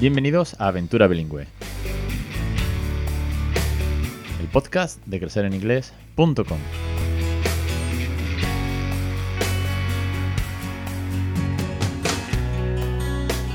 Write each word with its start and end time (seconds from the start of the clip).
Bienvenidos 0.00 0.58
a 0.58 0.68
Aventura 0.68 1.08
Bilingüe, 1.08 1.46
el 4.40 4.46
podcast 4.50 5.04
de 5.04 5.20
crecereninglés.com. 5.20 6.58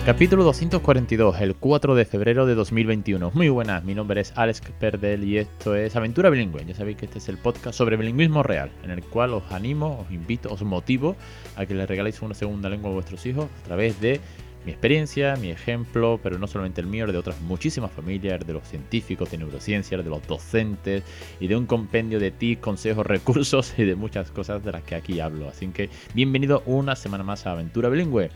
Capítulo 0.05 0.43
242, 0.43 1.41
el 1.41 1.55
4 1.55 1.95
de 1.95 2.05
febrero 2.05 2.45
de 2.45 2.53
2021. 2.53 3.31
Muy 3.33 3.49
buenas, 3.49 3.83
mi 3.83 3.95
nombre 3.95 4.21
es 4.21 4.31
Alex 4.35 4.61
Perdel 4.79 5.23
y 5.23 5.39
esto 5.39 5.75
es 5.75 5.95
Aventura 5.95 6.29
Bilingüe. 6.29 6.63
Ya 6.63 6.75
sabéis 6.75 6.97
que 6.97 7.05
este 7.05 7.17
es 7.17 7.27
el 7.27 7.39
podcast 7.39 7.75
sobre 7.75 7.97
bilingüismo 7.97 8.43
real, 8.43 8.69
en 8.83 8.91
el 8.91 9.01
cual 9.03 9.33
os 9.33 9.51
animo, 9.51 10.05
os 10.05 10.13
invito, 10.13 10.53
os 10.53 10.61
motivo 10.61 11.15
a 11.55 11.65
que 11.65 11.73
le 11.73 11.87
regaléis 11.87 12.21
una 12.21 12.35
segunda 12.35 12.69
lengua 12.69 12.91
a 12.91 12.93
vuestros 12.93 13.25
hijos 13.25 13.47
a 13.63 13.65
través 13.65 13.99
de 13.99 14.21
mi 14.65 14.71
experiencia, 14.71 15.35
mi 15.35 15.51
ejemplo, 15.51 16.19
pero 16.21 16.39
no 16.39 16.47
solamente 16.47 16.81
el 16.81 16.87
mío, 16.87 17.05
de 17.05 17.17
otras 17.17 17.39
muchísimas 17.41 17.91
familias, 17.91 18.45
de 18.45 18.53
los 18.53 18.67
científicos 18.67 19.29
de 19.29 19.37
neurociencias, 19.37 20.03
de 20.03 20.09
los 20.09 20.25
docentes 20.27 21.03
y 21.39 21.47
de 21.47 21.55
un 21.55 21.67
compendio 21.67 22.19
de 22.19 22.31
tips, 22.31 22.61
consejos, 22.61 23.05
recursos 23.07 23.73
y 23.77 23.83
de 23.83 23.95
muchas 23.95 24.31
cosas 24.31 24.63
de 24.63 24.71
las 24.71 24.83
que 24.83 24.95
aquí 24.95 25.19
hablo. 25.19 25.49
Así 25.49 25.67
que 25.67 25.89
bienvenido 26.13 26.63
una 26.65 26.95
semana 26.95 27.23
más 27.23 27.45
a 27.45 27.51
Aventura 27.51 27.89
Bilingüe. 27.89 28.29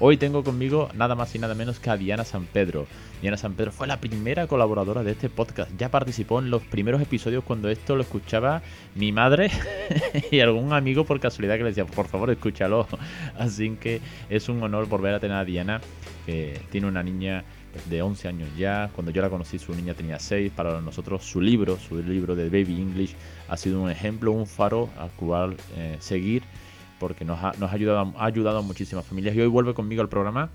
Hoy 0.00 0.16
tengo 0.16 0.42
conmigo 0.42 0.88
nada 0.94 1.14
más 1.14 1.34
y 1.34 1.38
nada 1.38 1.54
menos 1.54 1.78
que 1.78 1.88
a 1.88 1.96
Diana 1.96 2.24
San 2.24 2.46
Pedro. 2.46 2.86
Diana 3.22 3.36
San 3.36 3.54
Pedro 3.54 3.70
fue 3.70 3.86
la 3.86 4.00
primera 4.00 4.48
colaboradora 4.48 5.04
de 5.04 5.12
este 5.12 5.28
podcast. 5.28 5.70
Ya 5.78 5.88
participó 5.88 6.40
en 6.40 6.50
los 6.50 6.62
primeros 6.62 7.00
episodios 7.00 7.44
cuando 7.44 7.68
esto 7.68 7.94
lo 7.94 8.02
escuchaba 8.02 8.62
mi 8.96 9.12
madre 9.12 9.50
y 10.32 10.40
algún 10.40 10.72
amigo 10.72 11.04
por 11.04 11.20
casualidad 11.20 11.54
que 11.54 11.62
le 11.62 11.68
decía, 11.68 11.86
por 11.86 12.08
favor, 12.08 12.30
escúchalo. 12.30 12.88
Así 13.38 13.70
que 13.80 14.00
es 14.28 14.48
un 14.48 14.62
honor 14.64 14.88
volver 14.88 15.14
a 15.14 15.20
tener 15.20 15.36
a 15.36 15.44
Diana, 15.44 15.80
que 16.26 16.60
tiene 16.70 16.88
una 16.88 17.02
niña 17.04 17.44
de 17.88 18.02
11 18.02 18.28
años 18.28 18.48
ya. 18.58 18.90
Cuando 18.94 19.12
yo 19.12 19.22
la 19.22 19.30
conocí, 19.30 19.60
su 19.60 19.74
niña 19.74 19.94
tenía 19.94 20.18
6. 20.18 20.50
Para 20.56 20.80
nosotros, 20.80 21.24
su 21.24 21.40
libro, 21.40 21.78
su 21.78 22.02
libro 22.02 22.34
de 22.34 22.46
Baby 22.46 22.80
English, 22.80 23.14
ha 23.48 23.56
sido 23.56 23.80
un 23.80 23.90
ejemplo, 23.90 24.32
un 24.32 24.46
faro 24.46 24.90
al 24.98 25.10
cual 25.10 25.56
eh, 25.76 25.96
seguir 26.00 26.42
porque 27.04 27.26
nos 27.26 27.38
ha, 27.44 27.52
nos 27.58 27.70
ha, 27.70 27.74
ayudado, 27.74 28.14
ha 28.16 28.24
ayudado 28.24 28.58
a 28.60 28.62
muchísimas 28.62 29.04
familias. 29.04 29.36
Y 29.36 29.40
hoy 29.42 29.46
vuelve 29.46 29.74
conmigo 29.74 30.00
al 30.00 30.08
programa 30.08 30.48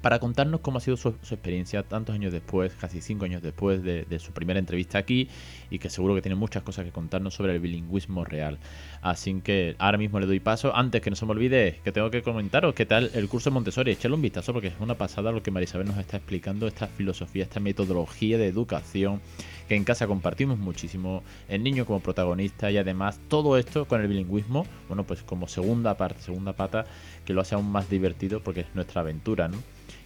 para 0.00 0.18
contarnos 0.18 0.60
cómo 0.60 0.78
ha 0.78 0.80
sido 0.80 0.96
su, 0.96 1.08
experiencia 1.08 1.82
tantos 1.82 2.14
años 2.14 2.32
después, 2.32 2.72
casi 2.74 3.00
cinco 3.00 3.24
años 3.24 3.42
después 3.42 3.82
de, 3.82 4.06
su 4.18 4.32
primera 4.32 4.58
entrevista 4.58 4.98
aquí 4.98 5.28
y 5.70 5.78
que 5.78 5.90
seguro 5.90 6.14
que 6.14 6.22
tiene 6.22 6.36
muchas 6.36 6.62
cosas 6.62 6.84
que 6.84 6.90
contarnos 6.90 7.34
sobre 7.34 7.52
el 7.52 7.60
bilingüismo 7.60 8.24
real. 8.24 8.58
Así 9.02 9.40
que 9.42 9.76
ahora 9.78 9.98
mismo 9.98 10.18
le 10.20 10.26
doy 10.26 10.40
paso. 10.40 10.74
Antes 10.74 11.02
que 11.02 11.10
no 11.10 11.16
se 11.16 11.26
me 11.26 11.32
olvide 11.32 11.80
que 11.84 11.92
tengo 11.92 12.10
que 12.10 12.22
comentaros 12.22 12.74
qué 12.74 12.86
tal 12.86 13.10
el 13.14 13.28
curso 13.28 13.50
Montessori. 13.50 13.92
Echadle 13.92 14.14
un 14.14 14.22
vistazo 14.22 14.52
porque 14.52 14.68
es 14.68 14.74
una 14.80 14.94
pasada 14.94 15.32
lo 15.32 15.42
que 15.42 15.50
Marisabel 15.50 15.86
nos 15.86 15.98
está 15.98 16.16
explicando, 16.16 16.66
esta 16.66 16.86
filosofía, 16.86 17.44
esta 17.44 17.60
metodología 17.60 18.38
de 18.38 18.46
educación 18.46 19.20
que 19.68 19.74
en 19.74 19.84
casa 19.84 20.06
compartimos 20.06 20.58
muchísimo, 20.58 21.22
el 21.48 21.62
niño 21.62 21.86
como 21.86 22.00
protagonista 22.00 22.70
y 22.70 22.78
además 22.78 23.18
todo 23.28 23.58
esto 23.58 23.86
con 23.86 24.00
el 24.00 24.08
bilingüismo, 24.08 24.66
bueno, 24.88 25.04
pues 25.04 25.22
como 25.22 25.48
segunda 25.48 25.96
parte, 25.96 26.22
segunda 26.22 26.52
pata, 26.52 26.84
que 27.24 27.32
lo 27.32 27.40
hace 27.40 27.54
aún 27.54 27.70
más 27.70 27.90
divertido 27.90 28.40
porque 28.40 28.60
es 28.60 28.74
nuestra 28.74 29.00
aventura, 29.00 29.48
¿no? 29.48 29.58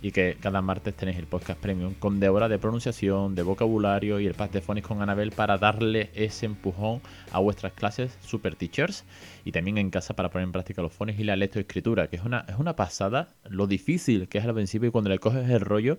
Y 0.03 0.13
que 0.13 0.37
cada 0.41 0.63
martes 0.63 0.95
tenéis 0.95 1.19
el 1.19 1.27
podcast 1.27 1.61
premium 1.61 1.95
con 1.95 2.21
de 2.21 2.29
hora 2.29 2.49
de 2.49 2.59
pronunciación, 2.59 3.35
de 3.35 3.43
vocabulario 3.43 4.21
y 4.21 4.27
el 4.27 4.35
pack 4.35 4.53
de 4.53 4.61
phonics 4.61 4.89
con 4.89 5.03
Anabel 5.03 5.33
para 5.33 5.59
darle 5.59 6.11
ese 6.15 6.47
empujón 6.47 7.01
a 7.33 7.39
vuestras 7.39 7.73
clases 7.73 8.17
super 8.23 8.55
teachers 8.55 9.05
y 9.45 9.53
también 9.53 9.79
en 9.79 9.91
casa 9.91 10.15
para 10.15 10.31
poner 10.31 10.47
en 10.47 10.53
práctica 10.53 10.83
los 10.83 10.93
phonics 10.93 11.21
y 11.21 11.25
la 11.25 11.37
lectoescritura, 11.37 12.09
que 12.09 12.17
es 12.17 12.25
una, 12.25 12.45
es 12.49 12.57
una 12.57 12.77
pasada 12.77 13.29
lo 13.49 13.67
difícil 13.67 14.29
que 14.29 14.39
es 14.39 14.45
al 14.45 14.55
principio 14.55 14.89
y 14.89 14.93
cuando 14.93 15.11
le 15.11 15.19
coges 15.19 15.49
el 15.49 15.61
rollo 15.61 15.99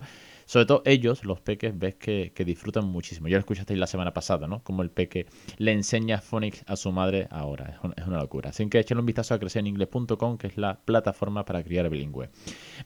sobre 0.51 0.65
todo 0.65 0.81
ellos, 0.83 1.23
los 1.23 1.39
peques, 1.39 1.79
ves 1.79 1.95
que, 1.95 2.33
disfrutan 2.45 2.85
muchísimo. 2.85 3.29
Ya 3.29 3.37
lo 3.37 3.39
escuchasteis 3.39 3.79
la 3.79 3.87
semana 3.87 4.13
pasada, 4.13 4.47
¿no? 4.47 4.61
Como 4.65 4.81
el 4.81 4.91
peque 4.91 5.25
le 5.55 5.71
enseña 5.71 6.19
phonics 6.19 6.65
a 6.67 6.75
su 6.75 6.91
madre 6.91 7.29
ahora. 7.31 7.79
Es 7.95 8.05
una, 8.05 8.17
locura. 8.17 8.49
Así 8.49 8.67
que 8.67 8.77
échenle 8.77 8.99
un 8.99 9.05
vistazo 9.05 9.33
a 9.33 9.39
crecereningles.com, 9.39 10.37
que 10.37 10.47
es 10.47 10.57
la 10.57 10.81
plataforma 10.83 11.45
para 11.45 11.63
criar 11.63 11.89
bilingüe. 11.89 12.31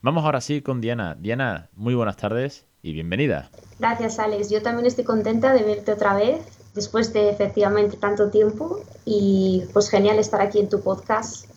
Vamos 0.03 0.25
ahora 0.25 0.41
sí 0.41 0.61
con 0.61 0.79
Diana. 0.79 1.17
Diana, 1.19 1.71
muy 1.73 1.95
buenas 1.95 2.17
tardes 2.17 2.67
y 2.83 2.93
bienvenida. 2.93 3.49
Gracias, 3.79 4.19
Alex. 4.19 4.51
Yo 4.51 4.61
también 4.61 4.85
estoy 4.85 5.03
contenta 5.03 5.51
de 5.51 5.63
verte 5.63 5.91
otra 5.91 6.13
vez 6.13 6.45
después 6.75 7.13
de 7.13 7.31
efectivamente 7.31 7.97
tanto 7.97 8.29
tiempo 8.29 8.79
y 9.05 9.63
pues 9.73 9.89
genial 9.89 10.19
estar 10.19 10.39
aquí 10.39 10.59
en 10.59 10.69
tu 10.69 10.81
podcast. 10.81 11.49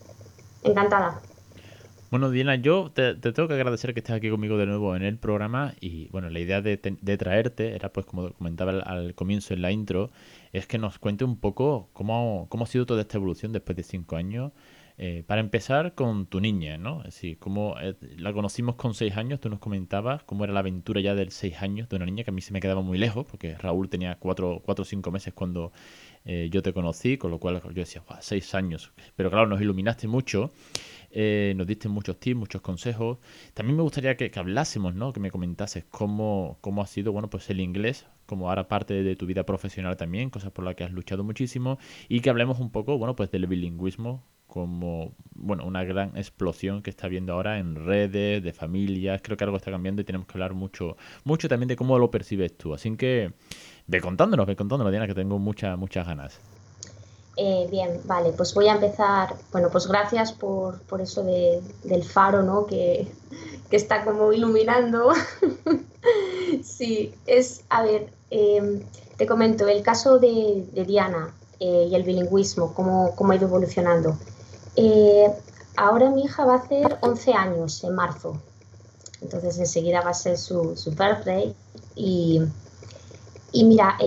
Encantada. 0.63 1.21
Bueno, 2.09 2.31
Diana, 2.31 2.55
yo 2.55 2.91
te, 2.91 3.13
tengo 3.13 3.47
que 3.47 3.53
agradecer 3.53 3.93
que 3.93 3.99
estés 3.99 4.15
aquí 4.15 4.31
conmigo 4.31 4.57
de 4.57 4.65
nuevo 4.65 4.95
en 4.95 5.03
el 5.03 5.19
programa 5.19 5.75
y 5.79 6.07
bueno, 6.07 6.31
la 6.31 6.39
idea 6.39 6.59
de, 6.59 6.77
traerte 6.77 7.75
era 7.75 7.93
pues 7.93 8.07
como 8.07 8.33
comentaba 8.33 8.71
al, 8.71 9.13
comienzo 9.13 9.53
en 9.53 9.61
la 9.61 9.71
intro, 9.71 10.09
es 10.51 10.65
que 10.65 10.79
nos 10.79 10.97
cuente 10.97 11.23
un 11.23 11.37
poco 11.37 11.89
cómo, 11.93 12.47
cómo 12.49 12.63
ha 12.63 12.67
sido 12.67 12.87
toda 12.87 13.01
esta 13.01 13.17
evolución 13.17 13.51
después 13.53 13.75
de 13.75 13.83
cinco 13.83 14.15
años. 14.15 14.51
Eh, 15.01 15.23
para 15.25 15.39
empezar 15.39 15.95
con 15.95 16.25
tu 16.25 16.41
niña, 16.41 16.77
¿no? 16.77 16.99
Es 16.99 17.13
decir, 17.15 17.37
cómo 17.39 17.75
eh, 17.79 17.95
la 18.17 18.33
conocimos 18.33 18.75
con 18.75 18.93
seis 18.93 19.15
años, 19.15 19.39
tú 19.39 19.49
nos 19.49 19.59
comentabas 19.59 20.23
cómo 20.23 20.43
era 20.43 20.51
la 20.51 20.59
aventura 20.59 20.99
ya 20.99 21.15
del 21.15 21.31
seis 21.31 21.61
años 21.61 21.87
de 21.87 21.95
una 21.95 22.05
niña 22.05 22.25
que 22.25 22.31
a 22.31 22.33
mí 22.33 22.41
se 22.41 22.51
me 22.51 22.59
quedaba 22.59 22.81
muy 22.81 22.97
lejos, 22.97 23.25
porque 23.25 23.55
Raúl 23.55 23.87
tenía 23.87 24.17
cuatro, 24.19 24.61
cuatro 24.61 24.81
o 24.81 24.85
cinco 24.85 25.09
meses 25.09 25.33
cuando 25.33 25.71
eh, 26.25 26.49
yo 26.51 26.61
te 26.61 26.73
conocí, 26.73 27.17
con 27.17 27.31
lo 27.31 27.39
cual 27.39 27.61
yo 27.63 27.71
decía, 27.75 28.03
seis 28.19 28.53
años. 28.53 28.91
Pero 29.15 29.29
claro, 29.29 29.47
nos 29.47 29.61
iluminaste 29.61 30.09
mucho 30.09 30.51
eh, 31.11 31.53
nos 31.55 31.67
diste 31.67 31.89
muchos 31.89 32.19
tips, 32.19 32.37
muchos 32.37 32.61
consejos. 32.61 33.17
También 33.53 33.77
me 33.77 33.83
gustaría 33.83 34.15
que, 34.17 34.31
hablásemos, 34.35 34.95
¿no? 34.95 35.13
Que 35.13 35.19
me 35.19 35.31
comentases 35.31 35.85
cómo, 35.89 36.57
cómo 36.61 36.81
ha 36.81 36.87
sido, 36.87 37.11
bueno, 37.11 37.29
pues 37.29 37.49
el 37.49 37.59
inglés 37.59 38.05
como 38.25 38.49
ahora 38.49 38.67
parte 38.67 39.01
de 39.01 39.15
tu 39.15 39.25
vida 39.25 39.43
profesional 39.43 39.97
también, 39.97 40.29
cosas 40.29 40.51
por 40.51 40.63
las 40.63 40.75
que 40.75 40.83
has 40.83 40.91
luchado 40.91 41.23
muchísimo, 41.23 41.79
y 42.07 42.19
que 42.21 42.29
hablemos 42.29 42.59
un 42.59 42.69
poco, 42.69 42.95
bueno, 42.97 43.15
pues 43.15 43.31
del 43.31 43.47
bilingüismo 43.47 44.23
como, 44.49 45.13
bueno, 45.35 45.65
una 45.65 45.83
gran 45.83 46.17
explosión 46.17 46.81
que 46.81 46.89
está 46.89 47.07
viendo 47.07 47.33
ahora 47.33 47.59
en 47.59 47.75
redes, 47.75 48.43
de 48.43 48.51
familias, 48.51 49.21
creo 49.23 49.37
que 49.37 49.43
algo 49.43 49.57
está 49.57 49.71
cambiando 49.71 50.01
y 50.01 50.05
tenemos 50.05 50.27
que 50.27 50.33
hablar 50.33 50.53
mucho, 50.53 50.97
mucho 51.23 51.47
también 51.47 51.67
de 51.67 51.75
cómo 51.75 51.97
lo 51.99 52.11
percibes 52.11 52.57
tú. 52.57 52.73
Así 52.73 52.95
que 52.97 53.31
ve 53.87 54.01
contándonos, 54.01 54.47
ve 54.47 54.55
contándonos, 54.55 54.91
Diana, 54.91 55.07
que 55.07 55.13
tengo 55.13 55.37
muchas, 55.39 55.77
muchas 55.77 56.05
ganas. 56.05 56.58
Eh, 57.41 57.69
bien, 57.71 58.01
vale, 58.03 58.33
pues 58.33 58.53
voy 58.53 58.67
a 58.67 58.73
empezar. 58.73 59.33
Bueno, 59.53 59.69
pues 59.71 59.87
gracias 59.87 60.33
por, 60.33 60.81
por 60.81 60.99
eso 60.99 61.23
de, 61.23 61.61
del 61.85 62.03
faro, 62.03 62.43
¿no? 62.43 62.65
Que, 62.65 63.09
que 63.69 63.77
está 63.77 64.03
como 64.03 64.33
iluminando. 64.33 65.13
sí, 66.63 67.15
es, 67.25 67.63
a 67.69 67.83
ver, 67.83 68.11
em, 68.29 68.81
te 69.15 69.25
comento, 69.25 69.69
el 69.69 69.81
caso 69.83 70.19
de, 70.19 70.67
de 70.73 70.83
Diana 70.83 71.33
eh, 71.61 71.87
y 71.89 71.95
el 71.95 72.03
bilingüismo, 72.03 72.73
cómo, 72.73 73.15
cómo 73.15 73.31
ha 73.31 73.37
ido 73.37 73.47
evolucionando. 73.47 74.17
Eh, 74.75 75.31
ahora 75.77 76.09
mi 76.09 76.23
hija 76.23 76.43
va 76.43 76.55
a 76.55 76.57
hacer 76.57 76.97
11 76.99 77.33
años 77.35 77.81
en 77.85 77.95
marzo, 77.95 78.37
entonces 79.21 79.57
enseguida 79.59 80.01
va 80.01 80.09
a 80.09 80.13
ser 80.13 80.37
su, 80.37 80.75
su 80.75 80.91
birthday. 80.91 81.55
Y, 81.95 82.41
y 83.53 83.63
mira, 83.63 83.97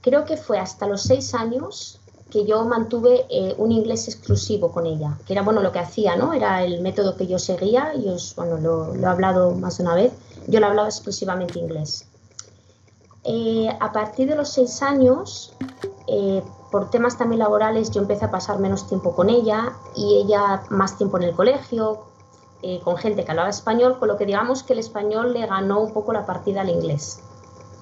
creo 0.00 0.24
que 0.24 0.36
fue 0.36 0.60
hasta 0.60 0.86
los 0.86 1.02
6 1.02 1.34
años 1.34 1.99
que 2.30 2.46
yo 2.46 2.64
mantuve 2.64 3.26
eh, 3.28 3.54
un 3.58 3.72
inglés 3.72 4.08
exclusivo 4.08 4.70
con 4.72 4.86
ella, 4.86 5.18
que 5.26 5.32
era 5.32 5.42
bueno 5.42 5.60
lo 5.60 5.72
que 5.72 5.80
hacía, 5.80 6.16
¿no? 6.16 6.32
Era 6.32 6.62
el 6.64 6.80
método 6.80 7.16
que 7.16 7.26
yo 7.26 7.38
seguía, 7.38 7.92
y 7.94 8.08
os, 8.08 8.34
bueno, 8.36 8.56
lo, 8.58 8.94
he 8.94 9.04
hablado 9.04 9.52
más 9.52 9.78
de 9.78 9.82
una 9.82 9.94
vez, 9.94 10.12
yo 10.46 10.60
lo 10.60 10.66
hablaba 10.66 10.88
exclusivamente 10.88 11.58
inglés. 11.58 12.06
Eh, 13.24 13.68
a 13.80 13.92
partir 13.92 14.28
de 14.28 14.36
los 14.36 14.48
seis 14.48 14.80
años, 14.82 15.52
eh, 16.06 16.42
por 16.70 16.90
temas 16.90 17.18
también 17.18 17.40
laborales, 17.40 17.90
yo 17.90 18.00
empecé 18.00 18.24
a 18.24 18.30
pasar 18.30 18.58
menos 18.58 18.86
tiempo 18.86 19.14
con 19.14 19.28
ella 19.28 19.72
y 19.94 20.22
ella 20.24 20.62
más 20.70 20.96
tiempo 20.96 21.18
en 21.18 21.24
el 21.24 21.34
colegio, 21.34 22.06
con 22.84 22.98
gente 22.98 23.24
que 23.24 23.30
hablaba 23.30 23.48
español, 23.48 23.98
con 23.98 24.08
lo 24.08 24.18
que 24.18 24.26
digamos 24.26 24.62
que 24.62 24.74
el 24.74 24.80
español 24.80 25.32
le 25.32 25.46
ganó 25.46 25.80
un 25.80 25.94
poco 25.94 26.12
la 26.12 26.26
partida 26.26 26.60
al 26.60 26.68
inglés, 26.68 27.20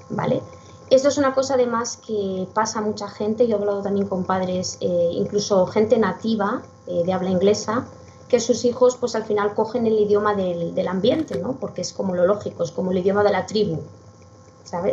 ¿vale? 0.08 0.40
Esto 0.90 1.08
es 1.08 1.18
una 1.18 1.34
cosa 1.34 1.54
además 1.54 1.98
que 1.98 2.48
pasa 2.54 2.78
a 2.78 2.82
mucha 2.82 3.08
gente, 3.08 3.46
yo 3.46 3.56
he 3.56 3.58
hablado 3.58 3.82
también 3.82 4.06
con 4.08 4.24
padres, 4.24 4.78
eh, 4.80 5.10
incluso 5.12 5.66
gente 5.66 5.98
nativa 5.98 6.62
eh, 6.86 7.02
de 7.04 7.12
habla 7.12 7.28
inglesa, 7.28 7.86
que 8.28 8.40
sus 8.40 8.64
hijos 8.64 8.96
pues 8.96 9.14
al 9.14 9.24
final 9.24 9.54
cogen 9.54 9.86
el 9.86 9.98
idioma 9.98 10.34
del, 10.34 10.88
ambiente, 10.88 11.38
¿no? 11.38 11.56
porque 11.60 11.82
es 11.82 11.92
como 11.92 12.14
lo 12.14 12.26
lógico, 12.26 12.62
es 12.62 12.70
como 12.70 12.90
el 12.92 12.98
idioma 12.98 13.22
de 13.22 13.32
la 13.32 13.46
tribu. 13.46 13.80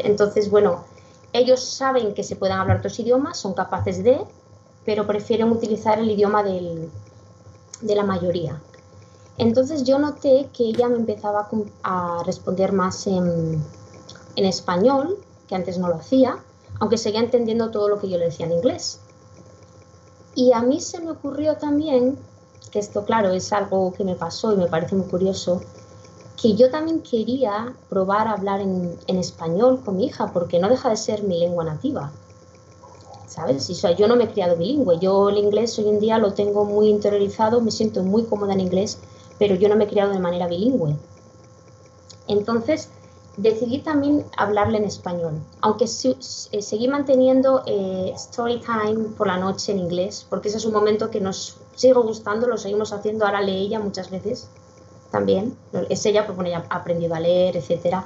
Entonces, 0.04 0.50
bueno, 0.50 0.86
ellos 1.34 1.64
saben 1.64 2.14
que 2.14 2.24
se 2.24 2.36
pueden 2.36 2.58
hablar 2.58 2.78
otros 2.78 2.98
idiomas, 3.00 3.38
son 3.38 3.54
capaces 3.54 4.04
de, 4.04 4.22
pero 4.86 5.06
prefieren 5.08 5.52
utilizar 5.52 6.00
el 6.00 6.10
idioma 6.10 6.44
de 6.44 6.90
la 7.82 8.04
mayoría. 8.04 8.62
Entonces 9.38 9.84
yo 9.84 10.00
noté 10.00 10.50
que 10.54 10.64
ella 10.64 10.88
me 10.88 10.96
empezaba 10.96 11.50
a 11.84 12.24
responder 12.26 12.72
más 12.72 13.06
en, 13.08 13.62
en 14.38 14.46
español 14.46 15.18
que 15.48 15.56
antes 15.56 15.78
no 15.78 15.88
lo 15.88 15.96
hacía, 15.96 16.38
aunque 16.80 16.98
seguía 16.98 17.20
entendiendo 17.20 17.72
todo 17.72 17.90
lo 17.90 18.00
que 18.00 18.10
yo 18.10 18.18
le 18.18 18.26
decía 18.26 18.46
en 18.46 18.54
inglés. 18.54 19.00
Y 20.36 20.52
a 20.52 20.62
mí 20.62 20.82
se 20.82 21.00
me 21.00 21.12
ocurrió 21.12 21.56
también, 21.58 22.18
que 22.72 22.80
esto 22.80 23.06
claro 23.06 23.32
es 23.32 23.54
algo 23.54 23.94
que 23.94 24.04
me 24.04 24.16
pasó 24.16 24.54
y 24.54 24.58
me 24.58 24.68
parece 24.68 24.96
muy 24.96 25.08
curioso, 25.08 25.62
que 26.42 26.56
yo 26.56 26.70
también 26.70 27.02
quería 27.02 27.74
probar 27.90 28.28
a 28.28 28.34
hablar 28.34 28.60
en, 28.60 28.98
español 29.08 29.82
con 29.84 29.96
mi 29.96 30.08
hija, 30.08 30.34
porque 30.34 30.60
no 30.60 30.68
deja 30.68 30.90
de 30.90 30.98
ser 30.98 31.24
mi 31.24 31.40
lengua 31.40 31.64
nativa. 31.64 32.12
¿Sabes? 33.28 33.70
Y, 33.70 33.96
yo 33.96 34.08
no 34.08 34.16
me 34.16 34.26
he 34.26 34.30
criado 34.30 34.56
bilingüe. 34.56 35.00
Yo 35.00 35.30
el 35.30 35.38
inglés 35.38 35.78
hoy 35.80 35.90
en 35.90 36.00
día 36.00 36.18
lo 36.18 36.34
tengo 36.34 36.66
muy 36.66 36.90
interiorizado, 36.90 37.62
me 37.62 37.72
siento 37.72 38.04
muy 38.04 38.24
cómoda 38.26 38.54
en 38.54 38.62
inglés, 38.62 38.98
pero 39.40 39.56
yo 39.56 39.70
no 39.70 39.76
me 39.76 39.86
he 39.86 39.88
criado 39.88 40.12
de 40.12 40.20
manera 40.20 40.48
bilingüe. 40.48 40.96
Entonces, 42.28 42.90
decidí 43.38 43.80
también 43.80 44.26
hablarle 44.38 44.78
en 44.78 44.86
español, 44.86 45.42
aunque 45.62 45.86
eh, 45.86 46.62
seguí 46.62 46.88
manteniendo 46.88 47.64
eh, 47.66 48.14
story 48.16 48.62
time 48.62 49.10
por 49.18 49.28
la 49.28 49.38
noche 49.38 49.72
en 49.72 49.80
inglés, 49.80 50.26
porque 50.30 50.48
ese 50.48 50.58
es 50.58 50.66
un 50.66 50.74
momento 50.74 51.10
que 51.10 51.20
nos 51.20 51.58
sigue 51.76 51.94
gustando, 51.94 52.48
lo 52.48 52.58
seguimos 52.58 52.94
haciendo, 52.94 53.26
ahora 53.26 53.42
lee 53.42 53.66
ella 53.66 53.80
muchas 53.80 54.10
veces 54.10 54.48
también, 55.12 55.58
es 55.90 56.06
ella 56.06 56.26
porque 56.26 56.50
ella 56.50 56.66
ha 56.70 56.78
aprendido 56.78 57.16
a 57.16 57.20
leer, 57.20 57.58
etcétera, 57.58 58.06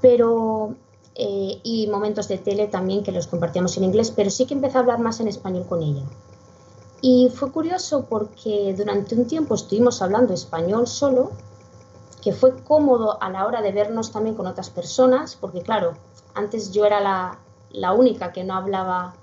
pero 0.00 0.74
eh, 1.14 1.60
y 1.62 1.86
momentos 1.88 2.28
de 2.28 2.38
tele 2.38 2.68
también 2.68 3.02
que 3.02 3.12
los 3.12 3.26
compartíamos 3.26 3.76
en 3.76 3.84
inglés, 3.84 4.10
pero 4.10 4.30
sí 4.30 4.46
que 4.46 4.54
empecé 4.54 4.78
a 4.78 4.80
hablar 4.80 4.98
más 4.98 5.20
en 5.20 5.28
español 5.28 5.66
con 5.68 5.82
ella. 5.82 6.02
Y 7.02 7.30
fue 7.34 7.50
curioso 7.50 8.06
porque 8.08 8.74
durante 8.76 9.14
un 9.14 9.26
tiempo 9.26 9.54
estuvimos 9.54 10.00
hablando 10.02 10.32
español 10.32 10.86
solo 10.86 11.32
que 12.22 12.32
fue 12.32 12.62
cómodo 12.62 13.20
a 13.20 13.28
la 13.30 13.46
hora 13.46 13.60
de 13.60 13.72
vernos 13.72 14.12
también 14.12 14.36
con 14.36 14.46
otras 14.46 14.70
personas, 14.70 15.36
porque 15.38 15.60
claro, 15.60 15.94
antes 16.34 16.70
yo 16.70 16.86
era 16.86 17.00
la, 17.00 17.92
única 17.92 18.32
que 18.32 18.44
no 18.44 18.54
hablaba 18.54 19.14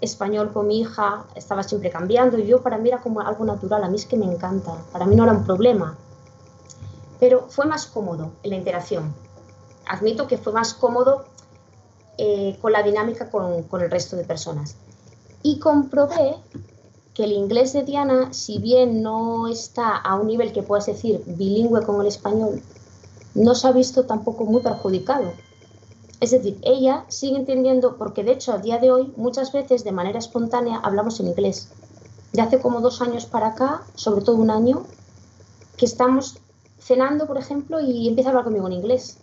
español 0.00 0.52
con 0.52 0.66
mi 0.66 0.80
hija, 0.80 1.24
estaba 1.34 1.62
siempre 1.62 1.90
cambiando 1.90 2.38
y 2.38 2.46
yo 2.46 2.60
para 2.60 2.76
mí 2.76 2.90
era 2.90 3.00
como 3.00 3.20
algo 3.20 3.46
natural, 3.46 3.82
a 3.82 3.88
mí 3.88 3.96
es 3.96 4.04
que 4.04 4.18
me 4.18 4.26
encanta, 4.26 4.76
para 4.92 5.06
mí 5.06 5.16
no 5.16 5.24
era 5.24 5.32
un 5.32 5.44
problema, 5.44 5.96
pero 7.18 7.46
fue 7.48 7.64
más 7.64 7.86
cómodo 7.86 8.32
en 8.42 8.50
la 8.50 8.56
interacción. 8.56 9.14
Admito 9.86 10.26
que 10.26 10.36
fue 10.36 10.52
más 10.52 10.74
cómodo 10.74 11.24
eh, 12.18 12.58
con 12.60 12.72
la 12.72 12.82
dinámica 12.82 13.30
con, 13.30 13.62
con 13.64 13.80
el 13.80 13.90
resto 13.90 14.16
de 14.16 14.24
personas. 14.24 14.76
Y 15.42 15.58
comprobé 15.58 16.36
que 17.14 17.24
el 17.24 17.32
inglés 17.32 17.72
de 17.72 17.84
Diana, 17.84 18.32
si 18.32 18.58
bien 18.58 19.02
no 19.02 19.46
está 19.46 19.96
a 19.96 20.16
un 20.16 20.26
nivel 20.26 20.52
que 20.52 20.64
puedas 20.64 20.86
decir 20.86 21.22
bilingüe 21.26 21.86
con 21.86 22.00
el 22.00 22.08
español, 22.08 22.60
no 23.34 23.54
se 23.54 23.68
ha 23.68 23.72
visto 23.72 24.04
tampoco 24.04 24.44
muy 24.44 24.62
perjudicado. 24.62 25.32
Es 26.20 26.32
decir, 26.32 26.58
ella 26.62 27.04
sigue 27.08 27.36
entendiendo, 27.36 27.96
porque 27.96 28.24
de 28.24 28.32
hecho 28.32 28.52
a 28.52 28.58
día 28.58 28.78
de 28.78 28.90
hoy 28.90 29.12
muchas 29.16 29.52
veces 29.52 29.84
de 29.84 29.92
manera 29.92 30.18
espontánea 30.18 30.78
hablamos 30.78 31.20
en 31.20 31.28
inglés. 31.28 31.68
De 32.32 32.42
hace 32.42 32.60
como 32.60 32.80
dos 32.80 33.00
años 33.00 33.26
para 33.26 33.48
acá, 33.48 33.82
sobre 33.94 34.24
todo 34.24 34.36
un 34.36 34.50
año, 34.50 34.82
que 35.76 35.86
estamos 35.86 36.38
cenando, 36.80 37.26
por 37.26 37.38
ejemplo, 37.38 37.78
y 37.80 38.08
empieza 38.08 38.30
a 38.30 38.32
hablar 38.32 38.44
conmigo 38.44 38.66
en 38.66 38.72
inglés. 38.72 39.18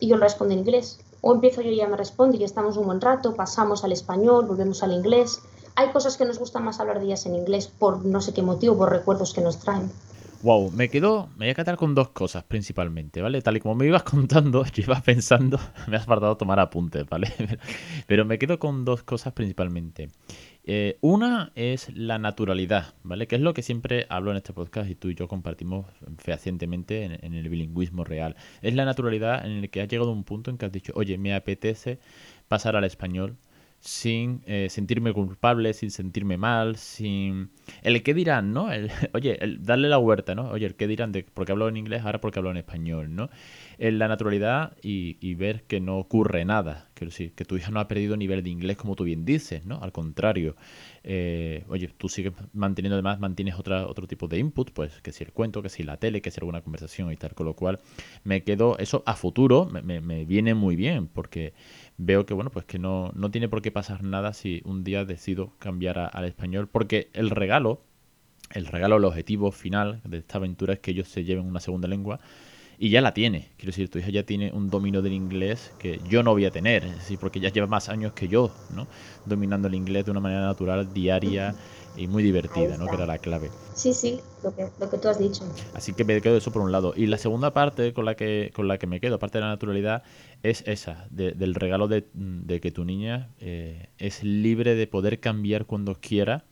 Y 0.00 0.08
yo 0.08 0.16
le 0.16 0.24
respondo 0.24 0.52
en 0.52 0.60
inglés. 0.60 0.98
O 1.20 1.32
empiezo 1.32 1.60
yo 1.60 1.70
y 1.70 1.74
ella 1.74 1.88
me 1.88 1.96
responde 1.96 2.38
y 2.38 2.44
estamos 2.44 2.76
un 2.76 2.86
buen 2.86 3.00
rato, 3.00 3.34
pasamos 3.34 3.84
al 3.84 3.92
español, 3.92 4.46
volvemos 4.46 4.82
al 4.82 4.92
inglés 4.92 5.40
hay 5.76 5.90
cosas 5.90 6.16
que 6.16 6.24
nos 6.24 6.38
gustan 6.38 6.64
más 6.64 6.80
hablar 6.80 6.98
de 6.98 7.06
ellas 7.06 7.26
en 7.26 7.34
inglés 7.34 7.68
por 7.68 8.04
no 8.04 8.20
sé 8.20 8.32
qué 8.32 8.42
motivo, 8.42 8.76
por 8.76 8.90
recuerdos 8.90 9.34
que 9.34 9.42
nos 9.42 9.60
traen. 9.60 9.90
Wow, 10.42 10.70
me 10.70 10.88
quedo, 10.88 11.28
me 11.36 11.46
voy 11.46 11.50
a 11.50 11.54
quedar 11.54 11.76
con 11.76 11.94
dos 11.94 12.10
cosas 12.10 12.44
principalmente, 12.44 13.22
¿vale? 13.22 13.40
Tal 13.42 13.56
y 13.56 13.60
como 13.60 13.74
me 13.74 13.86
ibas 13.86 14.02
contando, 14.04 14.64
yo 14.64 14.82
iba 14.82 15.00
pensando, 15.00 15.58
me 15.88 15.96
has 15.96 16.06
faltado 16.06 16.36
tomar 16.36 16.60
apuntes, 16.60 17.06
¿vale? 17.08 17.32
Pero 18.06 18.24
me 18.24 18.38
quedo 18.38 18.58
con 18.58 18.84
dos 18.84 19.02
cosas 19.02 19.32
principalmente. 19.32 20.08
Eh, 20.64 20.98
una 21.00 21.52
es 21.54 21.94
la 21.96 22.18
naturalidad, 22.18 22.94
¿vale? 23.02 23.26
Que 23.26 23.36
es 23.36 23.42
lo 23.42 23.54
que 23.54 23.62
siempre 23.62 24.06
hablo 24.08 24.30
en 24.30 24.36
este 24.38 24.52
podcast 24.52 24.90
y 24.90 24.94
tú 24.94 25.08
y 25.10 25.14
yo 25.14 25.28
compartimos 25.28 25.86
fehacientemente 26.18 27.04
en, 27.04 27.24
en 27.24 27.34
el 27.34 27.48
bilingüismo 27.48 28.04
real. 28.04 28.36
Es 28.62 28.74
la 28.74 28.84
naturalidad 28.84 29.44
en 29.44 29.52
el 29.52 29.70
que 29.70 29.82
has 29.82 29.88
llegado 29.88 30.10
a 30.10 30.14
un 30.14 30.24
punto 30.24 30.50
en 30.50 30.58
que 30.58 30.66
has 30.66 30.72
dicho, 30.72 30.92
oye, 30.96 31.18
me 31.18 31.34
apetece 31.34 31.98
pasar 32.48 32.76
al 32.76 32.84
español 32.84 33.36
sin 33.80 34.42
eh, 34.46 34.68
sentirme 34.70 35.12
culpable, 35.12 35.72
sin 35.72 35.90
sentirme 35.90 36.36
mal, 36.36 36.76
sin... 36.76 37.50
El 37.82 38.02
qué 38.02 38.14
dirán, 38.14 38.52
¿no? 38.52 38.72
El, 38.72 38.90
oye, 39.14 39.42
el 39.42 39.62
darle 39.62 39.88
la 39.88 39.98
huerta, 39.98 40.34
¿no? 40.34 40.50
Oye, 40.50 40.66
el 40.66 40.74
qué 40.74 40.86
dirán 40.88 41.12
de 41.12 41.24
porque 41.24 41.52
hablo 41.52 41.68
en 41.68 41.76
inglés, 41.76 42.02
ahora 42.02 42.20
porque 42.20 42.38
hablo 42.38 42.50
en 42.50 42.56
español, 42.56 43.14
¿no? 43.14 43.30
En 43.78 43.98
la 43.98 44.08
naturalidad 44.08 44.76
y, 44.82 45.34
ver 45.36 45.64
que 45.64 45.80
no 45.80 45.98
ocurre 45.98 46.44
nada. 46.44 46.88
Quiero 46.94 47.10
decir, 47.10 47.34
que 47.34 47.44
tu 47.44 47.56
hija 47.56 47.70
no 47.70 47.78
ha 47.78 47.88
perdido 47.88 48.16
nivel 48.16 48.42
de 48.42 48.48
inglés 48.48 48.78
como 48.78 48.96
tú 48.96 49.04
bien 49.04 49.24
dices, 49.26 49.66
¿no? 49.66 49.82
Al 49.82 49.92
contrario. 49.92 50.56
Eh, 51.04 51.64
oye, 51.68 51.88
tú 51.88 52.08
sigues 52.08 52.32
manteniendo 52.54 52.94
además, 52.94 53.20
mantienes 53.20 53.54
otra, 53.56 53.86
otro 53.86 54.06
tipo 54.06 54.28
de 54.28 54.38
input, 54.38 54.70
pues 54.72 55.00
que 55.02 55.12
si 55.12 55.24
el 55.24 55.32
cuento, 55.32 55.62
que 55.62 55.68
si 55.68 55.82
la 55.82 55.98
tele, 55.98 56.22
que 56.22 56.30
si 56.30 56.40
alguna 56.40 56.62
conversación 56.62 57.12
y 57.12 57.16
tal, 57.16 57.34
con 57.34 57.46
lo 57.46 57.54
cual 57.54 57.78
me 58.24 58.42
quedo, 58.42 58.78
eso 58.78 59.02
a 59.06 59.14
futuro 59.14 59.66
me, 59.66 60.00
me 60.00 60.24
viene 60.24 60.54
muy 60.54 60.74
bien, 60.74 61.06
porque 61.06 61.52
veo 61.98 62.26
que 62.26 62.34
bueno, 62.34 62.50
pues 62.50 62.64
que 62.64 62.78
no, 62.78 63.12
no 63.14 63.30
tiene 63.30 63.48
por 63.48 63.62
qué 63.62 63.70
pasar 63.70 64.02
nada 64.02 64.32
si 64.32 64.62
un 64.64 64.84
día 64.84 65.04
decido 65.04 65.52
cambiar 65.58 66.10
al 66.12 66.24
español, 66.24 66.68
porque 66.68 67.10
el 67.12 67.30
regalo, 67.30 67.82
el 68.52 68.66
regalo, 68.66 68.96
el 68.96 69.04
objetivo 69.04 69.52
final 69.52 70.00
de 70.04 70.18
esta 70.18 70.38
aventura 70.38 70.74
es 70.74 70.80
que 70.80 70.92
ellos 70.92 71.08
se 71.08 71.24
lleven 71.24 71.46
una 71.46 71.60
segunda 71.60 71.88
lengua 71.88 72.20
y 72.78 72.90
ya 72.90 73.00
la 73.00 73.14
tiene. 73.14 73.48
Quiero 73.56 73.70
decir, 73.70 73.88
tu 73.88 73.98
hija 73.98 74.10
ya 74.10 74.22
tiene 74.22 74.52
un 74.52 74.70
dominio 74.70 75.02
del 75.02 75.12
inglés 75.12 75.72
que 75.78 76.00
yo 76.08 76.22
no 76.22 76.32
voy 76.32 76.44
a 76.44 76.50
tener, 76.50 76.84
es 76.84 76.96
decir, 76.96 77.18
porque 77.18 77.40
ya 77.40 77.50
lleva 77.50 77.66
más 77.66 77.88
años 77.88 78.12
que 78.12 78.28
yo, 78.28 78.50
¿no? 78.74 78.86
Dominando 79.24 79.68
el 79.68 79.74
inglés 79.74 80.04
de 80.04 80.10
una 80.10 80.20
manera 80.20 80.42
natural, 80.42 80.92
diaria 80.92 81.54
y 81.96 82.06
muy 82.06 82.22
divertida, 82.22 82.76
¿no? 82.76 82.86
Que 82.86 82.96
era 82.96 83.06
la 83.06 83.18
clave. 83.18 83.50
Sí, 83.74 83.94
sí, 83.94 84.20
lo 84.44 84.54
que, 84.54 84.68
lo 84.78 84.90
que 84.90 84.98
tú 84.98 85.08
has 85.08 85.18
dicho. 85.18 85.44
Así 85.74 85.94
que 85.94 86.04
me 86.04 86.20
quedo 86.20 86.36
eso 86.36 86.52
por 86.52 86.62
un 86.62 86.72
lado. 86.72 86.92
Y 86.96 87.06
la 87.06 87.18
segunda 87.18 87.52
parte 87.52 87.92
con 87.92 88.04
la 88.04 88.14
que, 88.14 88.52
con 88.54 88.68
la 88.68 88.78
que 88.78 88.86
me 88.86 89.00
quedo, 89.00 89.16
aparte 89.16 89.38
de 89.38 89.42
la 89.42 89.50
naturalidad, 89.50 90.02
es 90.42 90.62
esa, 90.66 91.06
del 91.10 91.54
regalo 91.54 91.88
de, 91.88 92.04
que 92.60 92.70
tu 92.70 92.84
niña 92.84 93.30
eh, 93.40 93.88
es 93.98 94.22
libre 94.22 94.74
de 94.74 94.86
poder 94.86 95.20
cambiar 95.20 95.64
cuando 95.64 95.94
quiera, 95.94 96.44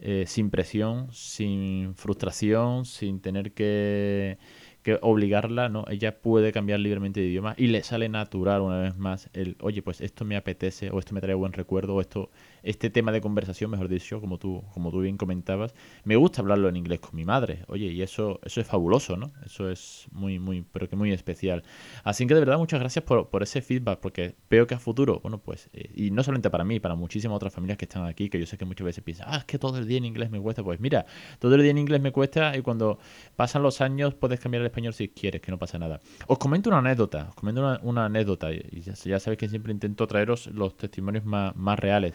eh, 0.00 0.24
sin 0.26 0.50
presión, 0.50 1.08
sin 1.12 1.94
frustración, 1.94 2.84
sin 2.84 3.20
tener 3.20 3.52
que 3.52 4.38
que 4.82 4.98
obligarla, 5.02 5.68
¿no? 5.68 5.84
Ella 5.88 6.18
puede 6.20 6.52
cambiar 6.52 6.80
libremente 6.80 7.20
de 7.20 7.26
idioma 7.26 7.54
y 7.56 7.68
le 7.68 7.82
sale 7.82 8.08
natural 8.08 8.60
una 8.62 8.80
vez 8.80 8.96
más 8.96 9.28
el, 9.32 9.56
oye, 9.60 9.82
pues 9.82 10.00
esto 10.00 10.24
me 10.24 10.36
apetece 10.36 10.90
o 10.90 10.98
esto 10.98 11.14
me 11.14 11.20
trae 11.20 11.34
buen 11.34 11.52
recuerdo 11.52 11.94
o 11.96 12.00
esto, 12.00 12.30
este 12.68 12.90
tema 12.90 13.12
de 13.12 13.22
conversación, 13.22 13.70
mejor 13.70 13.88
dicho, 13.88 14.20
como 14.20 14.36
tú, 14.36 14.62
como 14.74 14.90
tú 14.90 15.00
bien 15.00 15.16
comentabas, 15.16 15.74
me 16.04 16.16
gusta 16.16 16.42
hablarlo 16.42 16.68
en 16.68 16.76
inglés 16.76 17.00
con 17.00 17.16
mi 17.16 17.24
madre, 17.24 17.64
oye, 17.68 17.86
y 17.86 18.02
eso, 18.02 18.40
eso 18.44 18.60
es 18.60 18.66
fabuloso, 18.66 19.16
¿no? 19.16 19.32
Eso 19.46 19.70
es 19.70 20.06
muy, 20.12 20.38
muy, 20.38 20.66
pero 20.70 20.86
que 20.86 20.94
muy 20.94 21.10
especial. 21.10 21.62
Así 22.04 22.26
que 22.26 22.34
de 22.34 22.40
verdad 22.40 22.58
muchas 22.58 22.78
gracias 22.78 23.02
por, 23.06 23.30
por 23.30 23.42
ese 23.42 23.62
feedback, 23.62 24.00
porque 24.00 24.34
veo 24.50 24.66
que 24.66 24.74
a 24.74 24.78
futuro, 24.78 25.18
bueno, 25.20 25.38
pues, 25.38 25.70
eh, 25.72 25.90
y 25.94 26.10
no 26.10 26.22
solamente 26.22 26.50
para 26.50 26.62
mí, 26.62 26.78
para 26.78 26.94
muchísimas 26.94 27.36
otras 27.36 27.54
familias 27.54 27.78
que 27.78 27.86
están 27.86 28.04
aquí, 28.04 28.28
que 28.28 28.38
yo 28.38 28.44
sé 28.44 28.58
que 28.58 28.66
muchas 28.66 28.84
veces 28.84 29.02
piensan, 29.02 29.28
ah, 29.30 29.38
es 29.38 29.44
que 29.46 29.58
todo 29.58 29.78
el 29.78 29.88
día 29.88 29.96
en 29.96 30.04
inglés 30.04 30.30
me 30.30 30.38
cuesta, 30.38 30.62
pues 30.62 30.78
mira, 30.78 31.06
todo 31.38 31.54
el 31.54 31.62
día 31.62 31.70
en 31.70 31.78
inglés 31.78 32.02
me 32.02 32.12
cuesta 32.12 32.54
y 32.54 32.60
cuando 32.60 32.98
pasan 33.34 33.62
los 33.62 33.80
años 33.80 34.12
puedes 34.12 34.40
cambiar 34.40 34.60
el 34.60 34.66
español 34.66 34.92
si 34.92 35.08
quieres, 35.08 35.40
que 35.40 35.50
no 35.50 35.58
pasa 35.58 35.78
nada. 35.78 36.00
Os 36.26 36.36
comento 36.36 36.68
una 36.68 36.80
anécdota, 36.80 37.28
os 37.30 37.34
comento 37.34 37.78
una, 37.82 38.04
anécdota, 38.04 38.52
y 38.52 38.82
ya, 38.82 38.92
ya, 38.92 39.18
sabéis 39.20 39.38
que 39.38 39.48
siempre 39.48 39.72
intento 39.72 40.06
traeros 40.06 40.48
los 40.48 40.76
testimonios 40.76 41.24
más, 41.24 41.56
más 41.56 41.78
reales. 41.78 42.12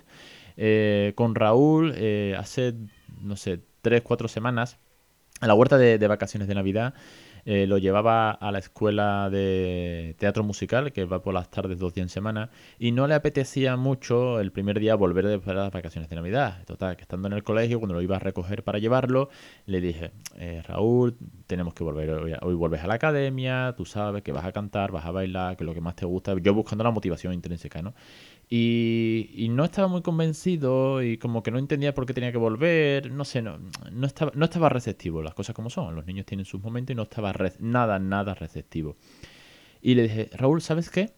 Eh, 0.58 1.14
con 1.16 1.36
Raúl, 1.36 1.94
eh, 1.96 2.36
hace, 2.38 2.74
no 3.22 3.36
sé, 3.36 3.62
tres, 3.82 4.02
cuatro 4.02 4.28
semanas, 4.28 4.78
a 5.42 5.48
la 5.48 5.56
huerta 5.56 5.78
de 5.78 6.08
vacaciones 6.08 6.48
de 6.48 6.56
Navidad, 6.56 6.94
eh, 7.46 7.68
lo 7.68 7.78
llevaba 7.78 8.32
a 8.32 8.52
la 8.54 8.60
escuela 8.60 9.30
de 9.30 10.16
teatro 10.18 10.44
musical, 10.44 10.94
que 10.94 11.04
va 11.04 11.22
por 11.22 11.34
las 11.34 11.50
tardes 11.50 11.78
dos 11.78 11.94
días 11.94 12.06
en 12.06 12.10
semana, 12.10 12.50
y 12.80 12.94
no 12.94 13.06
le 13.06 13.16
apetecía 13.16 13.76
mucho 13.76 14.40
el 14.40 14.54
primer 14.54 14.80
día 14.80 14.96
volver 14.96 15.28
de 15.28 15.54
las 15.54 15.72
vacaciones 15.72 16.10
de 16.10 16.16
Navidad. 16.16 16.64
Total, 16.66 16.96
que 16.96 17.02
estando 17.02 17.28
en 17.28 17.34
el 17.34 17.44
colegio, 17.44 17.80
cuando 17.80 17.96
lo 17.96 18.02
iba 18.02 18.16
a 18.16 18.20
recoger 18.20 18.64
para 18.64 18.80
llevarlo, 18.80 19.30
le 19.66 19.82
dije, 19.82 20.12
Raúl, 20.68 21.18
tenemos 21.46 21.74
que 21.74 21.84
volver, 21.84 22.12
hoy, 22.12 22.34
hoy, 22.42 22.54
vuelves 22.54 22.82
a 22.82 22.88
la 22.88 22.94
academia, 22.94 23.74
tú 23.76 23.84
sabes 23.84 24.24
que 24.24 24.32
vas 24.32 24.46
a 24.46 24.54
cantar, 24.54 24.92
vas 24.92 25.06
a 25.06 25.12
bailar, 25.12 25.58
que 25.58 25.64
es 25.64 25.68
lo 25.68 25.74
que 25.74 25.82
más 25.82 25.96
te 25.98 26.06
gusta, 26.06 26.34
yo 26.42 26.54
buscando 26.54 26.86
la 26.86 26.92
motivación 26.92 27.34
intrínseca, 27.34 27.82
¿no? 27.82 27.94
Y, 28.56 29.48
no 29.50 29.66
estaba 29.66 29.88
muy 29.88 30.04
convencido 30.04 31.02
y 31.02 31.18
como 31.18 31.42
que 31.42 31.50
no 31.50 31.58
entendía 31.58 31.96
por 31.96 32.06
qué 32.06 32.14
tenía 32.14 32.32
que 32.32 32.38
volver, 32.38 33.10
no 33.12 33.26
sé, 33.26 33.42
no, 33.42 33.58
no, 33.92 34.06
estaba, 34.06 34.32
no 34.36 34.46
estaba 34.46 34.70
receptivo, 34.70 35.24
las 35.24 35.34
cosas 35.34 35.56
como 35.56 35.72
son, 35.72 35.96
los 35.96 36.06
niños 36.06 36.28
tienen 36.28 36.46
sus 36.46 36.62
momentos 36.62 36.94
y 36.94 36.96
no 36.96 37.02
estaba 37.02 37.34
nada, 37.60 37.98
nada 37.98 38.36
receptivo. 38.36 38.96
Y 39.82 39.96
le 39.96 40.04
dije, 40.04 40.30
Raúl, 40.34 40.62
¿sabes 40.62 40.92
qué? 40.92 41.14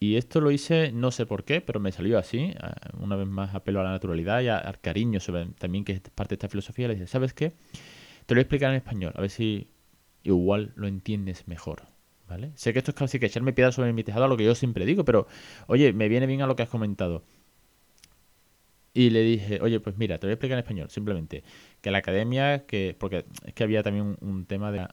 Y 0.00 0.16
esto 0.16 0.40
lo 0.40 0.50
hice, 0.50 0.90
no 0.90 1.10
sé 1.10 1.26
por 1.26 1.44
qué, 1.44 1.60
pero 1.60 1.78
me 1.78 1.92
salió 1.92 2.18
así, 2.18 2.54
una 2.98 3.16
vez 3.16 3.28
más 3.28 3.54
apelo 3.54 3.80
a 3.80 3.84
la 3.84 3.90
naturalidad 3.90 4.40
y 4.40 4.48
al 4.48 4.80
cariño 4.80 5.20
sobre, 5.20 5.44
también 5.58 5.84
que 5.84 5.92
es 5.92 6.00
parte 6.00 6.30
de 6.30 6.34
esta 6.36 6.48
filosofía, 6.48 6.88
le 6.88 6.94
dije, 6.94 7.06
¿sabes 7.06 7.34
qué? 7.34 7.52
Te 8.24 8.34
lo 8.34 8.38
voy 8.38 8.40
a 8.40 8.42
explicar 8.42 8.70
en 8.70 8.76
español, 8.76 9.12
a 9.14 9.20
ver 9.20 9.30
si 9.30 9.68
igual 10.22 10.72
lo 10.74 10.88
entiendes 10.88 11.48
mejor. 11.48 11.82
¿Vale? 12.28 12.52
Sé 12.54 12.72
que 12.72 12.78
esto 12.80 12.90
es 12.90 12.96
casi 12.96 13.18
que 13.18 13.26
echarme 13.26 13.52
piedras 13.52 13.74
sobre 13.74 13.92
mi 13.92 14.04
tejado 14.04 14.24
a 14.26 14.28
lo 14.28 14.36
que 14.36 14.44
yo 14.44 14.54
siempre 14.54 14.84
digo, 14.86 15.04
pero 15.04 15.26
oye, 15.66 15.92
me 15.92 16.08
viene 16.08 16.26
bien 16.26 16.42
a 16.42 16.46
lo 16.46 16.56
que 16.56 16.62
has 16.62 16.68
comentado. 16.68 17.24
Y 18.94 19.10
le 19.10 19.22
dije, 19.22 19.60
oye, 19.62 19.80
pues 19.80 19.96
mira, 19.96 20.18
te 20.18 20.26
voy 20.26 20.32
a 20.32 20.34
explicar 20.34 20.58
en 20.58 20.64
español, 20.64 20.90
simplemente, 20.90 21.44
que 21.80 21.90
la 21.90 21.98
academia, 21.98 22.66
que 22.66 22.96
porque 22.98 23.26
es 23.44 23.54
que 23.54 23.64
había 23.64 23.82
también 23.82 24.16
un, 24.20 24.44
tema 24.46 24.72
de... 24.72 24.88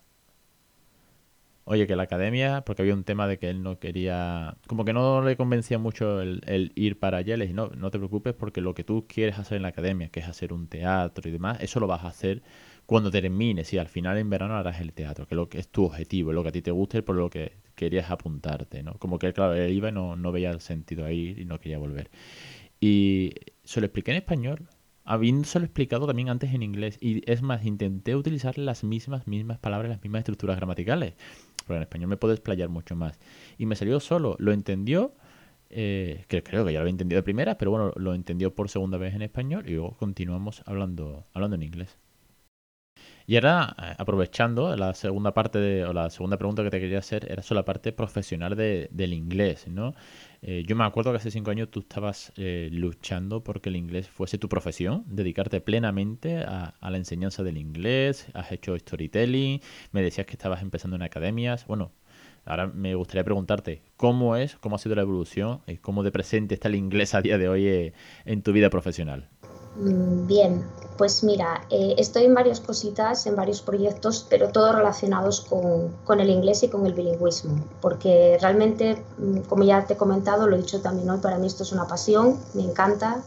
oye, 1.64 1.88
que 1.88 1.96
la 1.96 2.04
academia, 2.04 2.62
porque 2.62 2.84
había 2.84 2.94
un 2.94 3.04
tema 3.04 3.28
de 3.28 3.40
que 3.40 3.50
él 3.50 3.64
no 3.64 3.80
quería, 3.80 4.58
como 4.68 4.86
que 4.86 4.94
no 4.94 5.24
le 5.24 5.36
convencía 5.36 5.80
mucho 5.80 6.22
el, 6.22 6.72
ir 6.76 7.00
para 7.00 7.18
allá, 7.18 7.38
le 7.38 7.46
dije, 7.46 7.56
no, 7.56 7.70
no 7.70 7.90
te 7.90 7.98
preocupes 7.98 8.34
porque 8.34 8.62
lo 8.62 8.76
que 8.76 8.84
tú 8.84 9.06
quieres 9.08 9.40
hacer 9.40 9.58
en 9.58 9.64
la 9.64 9.70
academia, 9.70 10.10
que 10.10 10.20
es 10.20 10.28
hacer 10.28 10.54
un 10.54 10.68
teatro 10.68 11.28
y 11.28 11.32
demás, 11.32 11.58
eso 11.62 11.80
lo 11.80 11.88
vas 11.88 12.04
a 12.04 12.10
hacer 12.10 12.44
cuando 12.86 13.10
termines 13.10 13.74
y 13.74 13.78
al 13.78 13.88
final 13.88 14.18
en 14.18 14.30
verano 14.30 14.56
harás 14.56 14.80
el 14.80 14.94
teatro, 14.94 15.28
que 15.28 15.60
es 15.60 15.68
tu 15.70 15.86
objetivo, 15.86 16.34
lo 16.34 16.44
que 16.44 16.50
a 16.50 16.52
ti 16.52 16.62
te 16.62 16.72
gusta 16.72 17.00
y 17.00 17.02
por 17.02 17.16
lo 17.16 17.30
que 17.30 17.54
querías 17.74 18.12
apuntarte, 18.12 18.84
¿no? 18.84 18.94
Como 18.96 19.18
que, 19.18 19.34
claro, 19.34 19.54
él 19.56 19.72
iba 19.72 19.90
y 19.90 19.92
no, 19.92 20.32
veía 20.32 20.52
el 20.52 20.62
sentido 20.62 21.06
ahí 21.06 21.36
y 21.38 21.46
no 21.46 21.60
quería 21.60 21.80
volver. 21.80 22.10
Y 22.80 23.34
se 23.64 23.80
lo 23.80 23.88
expliqué 23.88 24.12
en 24.12 24.18
español, 24.18 24.68
habiéndoselo 25.04 25.66
explicado 25.66 26.06
también 26.06 26.30
antes 26.30 26.54
en 26.54 26.62
inglés. 26.62 26.98
Y 27.02 27.30
es 27.30 27.42
más, 27.42 27.66
intenté 27.66 28.16
utilizar 28.16 28.58
las 28.58 28.84
mismas, 28.84 29.28
mismas 29.28 29.58
palabras, 29.58 29.90
las 29.90 30.04
mismas 30.04 30.20
estructuras 30.20 30.58
gramaticales. 30.58 31.16
Porque 31.66 31.78
en 31.78 31.84
español 31.84 32.10
me 32.10 32.18
puedo 32.18 32.34
explayar 32.34 32.70
mucho 32.70 32.96
más. 32.96 33.20
Y 33.58 33.66
me 33.66 33.76
salió 33.76 34.00
solo, 34.00 34.36
lo 34.40 34.52
entendió. 34.52 35.14
Eh, 35.72 36.26
que 36.28 36.44
creo 36.44 36.64
que 36.64 36.72
ya 36.72 36.80
lo 36.80 36.84
había 36.84 36.92
entendido 36.92 37.18
de 37.18 37.24
primera, 37.24 37.58
pero 37.58 37.72
bueno, 37.72 37.92
lo 37.96 38.14
entendió 38.14 38.54
por 38.54 38.70
segunda 38.70 39.00
vez 39.00 39.16
en 39.16 39.24
español 39.24 39.64
y 39.68 39.72
luego 39.72 39.98
continuamos 39.98 40.62
hablando, 40.68 41.26
hablando 41.34 41.56
en 41.56 41.64
inglés. 41.64 41.98
Y 43.28 43.36
ahora, 43.38 43.76
eh, 43.82 43.96
aprovechando 43.98 44.76
la 44.76 44.94
segunda 44.94 45.34
parte 45.34 45.84
o 45.86 45.94
la 45.94 46.10
segunda 46.12 46.38
pregunta 46.38 46.64
que 46.64 46.70
te 46.70 46.80
quería 46.80 47.00
hacer, 47.00 47.26
era 47.32 47.42
sobre 47.42 47.60
la 47.62 47.66
parte 47.66 47.92
profesional 47.92 48.56
de, 48.56 48.88
del 48.92 49.14
inglés, 49.14 49.68
¿no? 49.68 49.96
Eh, 50.44 50.64
yo 50.68 50.76
me 50.76 50.84
acuerdo 50.84 51.12
que 51.12 51.18
hace 51.18 51.32
cinco 51.32 51.50
años 51.50 51.72
tú 51.72 51.80
estabas 51.80 52.32
eh, 52.38 52.70
luchando 52.72 53.44
porque 53.44 53.70
el 53.70 53.78
inglés 53.78 54.08
fuese 54.08 54.38
tu 54.38 54.48
profesión, 54.48 55.04
dedicarte 55.08 55.60
plenamente 55.60 56.40
a, 56.40 56.76
la 56.82 56.98
enseñanza 56.98 57.42
del 57.42 57.58
inglés, 57.58 58.28
has 58.36 58.52
hecho 58.52 58.78
storytelling, 58.78 59.60
me 59.92 60.04
decías 60.04 60.28
que 60.28 60.34
estabas 60.34 60.62
empezando 60.62 60.96
en 60.96 61.02
academias, 61.02 61.66
bueno, 61.66 61.92
ahora 62.46 62.68
me 62.68 62.94
gustaría 62.94 63.24
preguntarte 63.24 63.82
cómo 63.98 64.36
es, 64.36 64.56
cómo 64.58 64.76
ha 64.76 64.80
sido 64.80 64.94
la 64.96 65.02
evolución 65.02 65.62
y 65.66 65.78
cómo 65.78 66.04
de 66.04 66.12
presente 66.12 66.54
está 66.54 66.68
el 66.68 66.76
inglés 66.76 67.16
a 67.16 67.24
día 67.24 67.40
de 67.40 67.50
hoy 67.50 67.94
en 68.26 68.44
tu 68.44 68.54
vida 68.54 68.70
profesional. 68.70 69.30
Mm, 69.76 70.26
bien, 70.26 70.66
pues 70.98 71.24
mira, 71.24 71.66
eh, 71.70 71.96
estoy 71.98 72.26
en 72.26 72.34
varias 72.34 72.62
cositas, 72.62 73.26
en 73.26 73.36
varios 73.36 73.62
proyectos, 73.62 74.26
pero 74.30 74.50
todos 74.50 74.74
relacionados 74.74 75.42
con, 75.42 76.20
el 76.20 76.30
inglés 76.30 76.64
y 76.64 76.70
con 76.70 76.86
el 76.86 76.94
bilingüismo, 76.94 77.56
porque 77.82 78.38
realmente, 78.42 79.04
mm, 79.18 79.40
como 79.50 79.64
ya 79.64 79.86
te 79.86 79.94
he 79.94 79.98
comentado, 79.98 80.48
lo 80.48 80.56
he 80.56 80.60
dicho 80.60 80.82
también 80.82 81.10
hoy, 81.10 81.20
para 81.20 81.38
mí 81.38 81.48
esto 81.48 81.64
es 81.64 81.72
una 81.74 81.88
pasión, 81.88 82.38
me 82.54 82.64
encanta. 82.64 83.22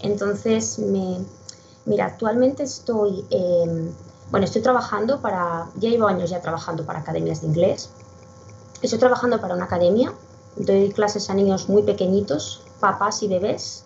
Entonces, 0.00 0.78
me, 0.80 1.18
mira, 1.86 2.06
actualmente 2.06 2.64
estoy, 2.64 3.24
bueno, 4.30 4.44
estoy 4.46 4.62
trabajando 4.62 5.20
para, 5.20 5.68
ya 5.76 5.90
llevo 5.90 6.08
años 6.08 6.30
ya 6.30 6.40
trabajando 6.40 6.84
para 6.84 7.00
academias 7.00 7.42
de 7.42 7.48
inglés. 7.48 7.90
Estoy 8.82 8.98
trabajando 8.98 9.40
para 9.40 9.54
una 9.54 9.66
academia, 9.66 10.12
doy 10.56 10.90
clases 10.92 11.30
a 11.30 11.34
niños 11.34 11.68
muy 11.68 11.82
pequeñitos, 11.84 12.62
papás 12.80 13.22
y 13.22 13.28
bebés, 13.28 13.84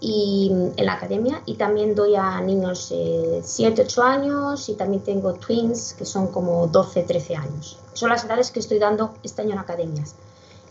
y 0.00 0.50
en 0.76 0.86
la 0.86 0.94
academia 0.94 1.42
y 1.46 1.54
también 1.54 1.94
doy 1.94 2.16
a 2.16 2.40
niños 2.40 2.90
de 2.90 3.40
7, 3.44 3.82
8 3.82 4.02
años 4.02 4.68
y 4.68 4.74
también 4.74 5.02
tengo 5.02 5.34
twins 5.34 5.94
que 5.94 6.04
son 6.04 6.28
como 6.28 6.66
12, 6.66 7.02
13 7.02 7.36
años. 7.36 7.78
Son 7.94 8.10
las 8.10 8.24
edades 8.24 8.50
que 8.50 8.60
estoy 8.60 8.78
dando 8.78 9.14
este 9.22 9.42
año 9.42 9.52
en 9.52 9.58
academias. 9.58 10.14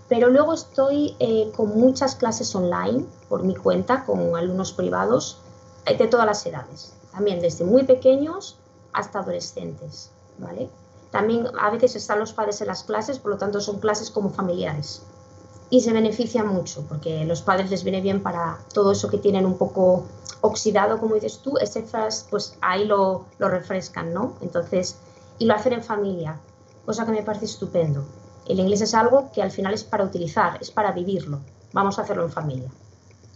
Pero 0.08 0.29
luego 0.29 0.53
estoy 0.53 1.15
eh, 1.20 1.51
con 1.55 1.79
muchas 1.79 2.15
clases 2.15 2.53
online 2.53 3.05
por 3.27 3.44
mi 3.44 3.55
cuenta, 3.55 4.05
con 4.05 4.36
alumnos 4.36 4.72
privados 4.72 5.39
eh, 5.88 5.98
de 5.98 6.08
todas 6.08 6.27
las 6.27 6.46
edades, 6.46 6.94
también 7.12 7.39
desde 7.39 7.65
muy 7.65 7.84
pequeños 7.84 8.58
hasta 8.94 9.20
adolescentes. 9.20 10.12
¿vale? 10.38 10.70
También 11.10 11.48
a 11.60 11.72
veces 11.72 11.96
están 11.96 12.20
los 12.20 12.34
padres 12.34 12.62
en 12.62 12.67
las 12.67 12.84
clases, 12.84 13.17
por 13.17 13.32
lo 13.32 13.38
tanto 13.38 13.60
son 13.60 13.79
clases 13.79 14.12
como 14.12 14.29
familiares 14.29 15.01
y 15.70 15.82
se 15.82 15.94
beneficia 15.94 16.44
mucho 16.44 16.86
porque 16.88 17.26
los 17.26 17.42
padres 17.42 17.70
les 17.70 17.84
viene 17.84 18.02
bien 18.02 18.22
para 18.22 18.60
todo 18.74 18.92
eso 18.92 19.10
que 19.10 19.18
tienen 19.18 19.46
un 19.46 19.58
poco 19.58 20.06
oxidado, 20.42 21.00
como 21.00 21.16
dices 21.16 21.40
tú, 21.40 21.58
ese 21.58 21.86
pues 22.30 22.58
ahí 22.62 22.86
lo, 22.86 23.26
lo 23.40 23.50
refrescan, 23.50 24.14
¿no? 24.14 24.36
Entonces, 24.42 24.98
y 25.40 25.46
lo 25.46 25.56
hacen 25.56 25.74
en 25.74 25.84
familia, 25.84 26.40
cosa 26.86 27.06
que 27.06 27.12
me 27.12 27.24
parece 27.24 27.46
estupendo. 27.46 28.06
El 28.48 28.60
inglés 28.60 28.82
es 28.82 28.94
algo 28.94 29.32
que 29.32 29.42
al 29.42 29.52
final 29.52 29.74
es 29.74 29.84
para 29.84 30.04
utilizar, 30.04 30.60
es 30.62 30.70
para 30.70 30.92
vivirlo. 30.92 31.40
Vamos 31.74 31.98
a 31.98 32.04
hacerlo 32.04 32.24
en 32.24 32.32
familia. 32.32 32.70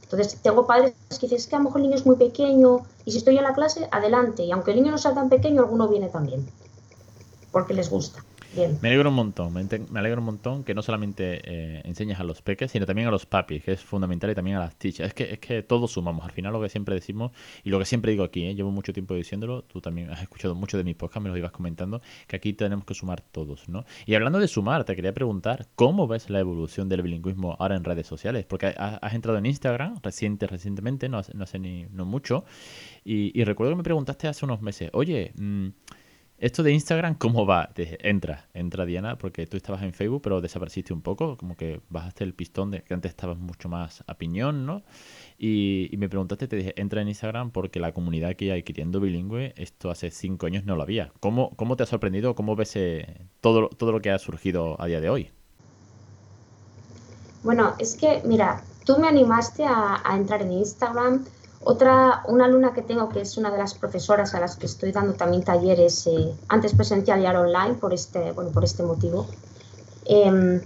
Entonces, 0.04 0.40
tengo 0.42 0.66
padres 0.66 0.94
que 1.10 1.28
dicen, 1.28 1.38
es 1.38 1.48
que 1.48 1.56
a 1.56 1.60
lo 1.60 1.66
mejor 1.66 1.82
el 1.82 1.88
niño 1.88 1.96
es 1.96 2.06
muy 2.06 2.16
pequeño 2.16 2.86
y 3.06 3.12
si 3.12 3.18
estoy 3.18 3.38
en 3.38 3.44
la 3.44 3.54
clase, 3.54 3.88
adelante. 3.92 4.44
Y 4.44 4.52
aunque 4.52 4.72
el 4.72 4.78
niño 4.78 4.92
no 4.92 4.98
sea 4.98 5.14
tan 5.14 5.30
pequeño, 5.30 5.62
alguno 5.62 5.88
viene 5.88 6.10
también, 6.10 6.48
porque 7.52 7.74
les 7.74 7.90
gusta. 7.90 8.24
Me 8.56 8.90
alegro 8.90 9.10
un 9.10 9.16
montón, 9.16 9.54
me, 9.54 10.00
alegro 10.00 10.20
un 10.20 10.26
montón 10.26 10.64
que 10.64 10.74
no 10.74 10.82
solamente 10.82 11.42
eh, 11.44 11.82
enseñes 11.86 12.20
a 12.20 12.24
los 12.24 12.42
peques, 12.42 12.72
sino 12.72 12.86
también 12.86 13.08
a 13.08 13.12
los 13.12 13.26
papis, 13.26 13.64
que 13.64 13.74
es 13.74 13.82
fundamental, 13.82 14.32
y 14.32 14.36
también 14.36 14.58
a 14.58 14.62
las 14.62 14.76
teachers. 14.76 15.10
Es 15.10 15.14
que, 15.14 15.32
es 15.34 15.40
que 15.40 15.62
todos 15.62 15.92
sumamos, 15.92 16.26
al 16.26 16.32
final 16.32 16.54
lo 16.54 16.62
que 16.62 16.70
siempre 16.70 16.96
decimos, 16.96 17.32
y 17.64 17.70
lo 17.70 17.78
que 17.78 17.86
siempre 17.86 18.12
digo 18.12 18.24
aquí, 18.24 18.46
¿eh? 18.46 18.56
llevo 18.56 18.72
mucho 18.72 18.92
tiempo 18.92 19.14
diciéndolo, 19.14 19.64
tú 19.64 19.82
también 19.82 20.10
has 20.10 20.22
escuchado 20.22 20.56
mucho 20.56 20.78
de 20.78 20.84
mis 20.84 20.96
podcasts, 20.96 21.24
me 21.24 21.30
lo 21.30 21.38
ibas 21.38 21.52
comentando, 21.52 22.02
que 22.28 22.36
aquí 22.36 22.54
tenemos 22.54 22.86
que 22.86 22.94
sumar 22.96 23.22
todos, 23.22 23.70
¿no? 23.70 23.86
Y 24.06 24.16
hablando 24.16 24.40
de 24.40 24.48
sumar, 24.48 24.84
te 24.84 24.96
quería 24.96 25.14
preguntar, 25.14 25.68
¿cómo 25.76 26.08
ves 26.08 26.30
la 26.30 26.40
evolución 26.40 26.90
del 26.90 27.04
bilingüismo 27.04 27.56
ahora 27.60 27.76
en 27.76 27.84
redes 27.84 28.08
sociales? 28.08 28.46
Porque 28.46 28.68
has, 28.68 29.14
entrado 29.14 29.38
en 29.38 29.46
Instagram 29.46 30.00
reciente, 30.02 30.48
recientemente, 30.48 31.08
no 31.08 31.20
hace, 31.20 31.34
no 31.36 31.44
hace 31.44 31.60
ni 31.60 31.86
no 31.92 32.06
mucho, 32.06 32.46
y, 33.04 33.44
recuerdo 33.44 33.74
que 33.74 33.78
me 33.78 33.84
preguntaste 33.84 34.28
hace 34.28 34.46
unos 34.46 34.62
meses, 34.62 34.90
oye, 34.94 35.34
mmm, 35.36 35.70
esto 36.40 36.64
de 36.64 36.72
Instagram, 36.72 37.16
¿cómo 37.16 37.46
va? 37.46 37.70
entra, 37.76 38.48
entra 38.54 38.86
Diana, 38.86 39.18
porque 39.18 39.46
tú 39.46 39.58
estabas 39.58 39.84
en 39.84 39.94
Facebook, 39.94 40.22
pero 40.22 40.42
desapareciste 40.42 40.94
un 40.94 41.02
poco, 41.02 41.38
como 41.38 41.56
que 41.56 41.82
bajaste 41.90 42.24
el 42.24 42.34
pistón 42.34 42.72
de 42.72 42.82
que 42.84 42.94
antes 42.94 43.10
estabas 43.10 43.38
mucho 43.38 43.68
más 43.68 44.04
a 44.08 44.18
piñón, 44.18 44.66
¿no? 44.66 44.84
Y, 45.38 45.90
me 45.98 46.10
preguntaste, 46.10 46.48
te 46.48 46.56
dije, 46.56 46.74
entra 46.80 47.02
en 47.02 47.10
Instagram 47.10 47.52
porque 47.52 47.80
la 47.80 47.92
comunidad 47.94 48.36
que 48.36 48.52
hay 48.52 48.64
queriendo 48.64 49.00
bilingüe, 49.00 49.54
esto 49.58 49.92
hace 49.92 50.12
cinco 50.12 50.46
años 50.46 50.64
no 50.66 50.76
lo 50.76 50.84
había. 50.84 51.12
¿Cómo, 51.20 51.56
cómo 51.56 51.76
te 51.76 51.84
ha 51.84 51.86
sorprendido? 51.86 52.36
¿Cómo 52.36 52.56
ves 52.56 52.76
eh, 52.76 53.26
todo, 53.42 53.70
todo 53.70 53.92
lo 53.92 54.02
que 54.02 54.12
ha 54.12 54.20
surgido 54.20 54.82
a 54.82 54.88
día 54.88 55.02
de 55.02 55.10
hoy? 55.10 55.32
Bueno, 57.44 57.74
es 57.80 57.96
que, 57.96 58.22
mira, 58.26 58.64
tú 58.86 58.98
me 58.98 59.08
animaste 59.08 59.64
a 59.66 60.02
entrar 60.16 60.42
en 60.42 60.54
Instagram 60.54 61.26
otra, 61.70 62.24
una 62.26 62.46
alumna 62.46 62.74
que 62.74 62.82
tengo, 62.82 63.10
que 63.10 63.22
es 63.22 63.38
una 63.38 63.52
de 63.52 63.60
las 63.60 63.76
profesoras 63.76 64.34
a 64.34 64.40
las 64.40 64.56
que 64.56 64.66
estoy 64.66 64.92
dando 64.92 65.14
también 65.14 65.44
talleres, 65.44 66.08
eh, 66.08 66.34
antes 66.48 66.74
presencial 66.74 67.22
y 67.22 67.28
ahora 67.28 67.42
online, 67.42 67.76
por 67.76 67.94
este, 67.94 68.32
bueno, 68.32 68.50
por 68.50 68.64
este 68.64 68.82
motivo, 68.82 69.28
em, 70.06 70.62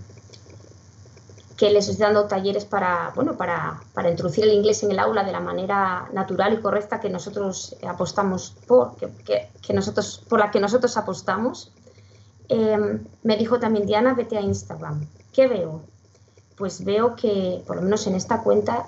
que 1.57 1.71
les 1.71 1.89
estoy 1.89 2.05
dando 2.05 2.25
talleres 2.27 2.63
para, 2.63 3.11
bueno, 3.15 3.35
para, 3.35 3.81
para, 3.93 4.09
introducir 4.09 4.45
el 4.45 4.53
inglés 4.53 4.81
en 4.83 4.91
el 4.91 4.99
aula 4.99 5.25
de 5.25 5.33
la 5.33 5.41
manera 5.41 6.07
natural 6.13 6.53
y 6.53 6.61
correcta 6.61 7.01
que 7.01 7.09
nosotros 7.09 7.75
apostamos 7.85 8.55
por, 8.65 8.95
que, 8.95 9.49
que, 9.61 9.73
nosotros, 9.73 10.23
por 10.29 10.39
la 10.39 10.51
que 10.51 10.61
nosotros 10.61 10.95
apostamos. 10.95 11.73
Em, 12.47 13.03
me 13.23 13.35
dijo 13.35 13.59
también, 13.59 13.85
Diana, 13.85 14.13
vete 14.13 14.37
a 14.37 14.41
Instagram. 14.41 15.05
¿Qué 15.33 15.47
veo? 15.47 15.81
Pues 16.55 16.85
veo 16.85 17.17
que, 17.17 17.61
por 17.67 17.75
lo 17.75 17.81
menos 17.81 18.07
en 18.07 18.15
esta 18.15 18.41
cuenta, 18.41 18.87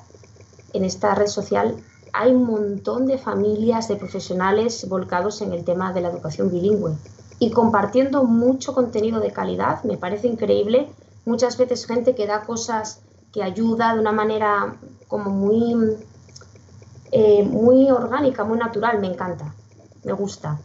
en 0.71 0.85
esta 0.85 1.13
red 1.13 1.27
social, 1.27 1.75
hay 2.17 2.31
un 2.33 2.45
montón 2.45 3.07
de 3.07 3.17
familias, 3.17 3.89
de 3.89 3.97
profesionales 3.97 4.87
volcados 4.87 5.41
en 5.41 5.51
el 5.51 5.65
tema 5.65 5.91
de 5.91 6.01
la 6.01 6.09
educación 6.09 6.49
bilingüe 6.49 6.93
y 7.39 7.51
compartiendo 7.51 8.23
mucho 8.23 8.73
contenido 8.73 9.19
de 9.19 9.31
calidad. 9.31 9.83
Me 9.83 9.97
parece 9.97 10.27
increíble. 10.27 10.89
Muchas 11.25 11.57
veces 11.57 11.85
gente 11.85 12.15
que 12.15 12.25
da 12.25 12.43
cosas 12.43 13.01
que 13.33 13.43
ayuda 13.43 13.93
de 13.93 13.99
una 13.99 14.13
manera 14.13 14.77
como 15.09 15.29
muy, 15.29 15.97
eh, 17.11 17.43
muy 17.43 17.91
orgánica, 17.91 18.45
muy 18.45 18.57
natural. 18.57 18.99
Me 18.99 19.07
encanta, 19.07 19.53
me 20.05 20.13
gusta. 20.13 20.57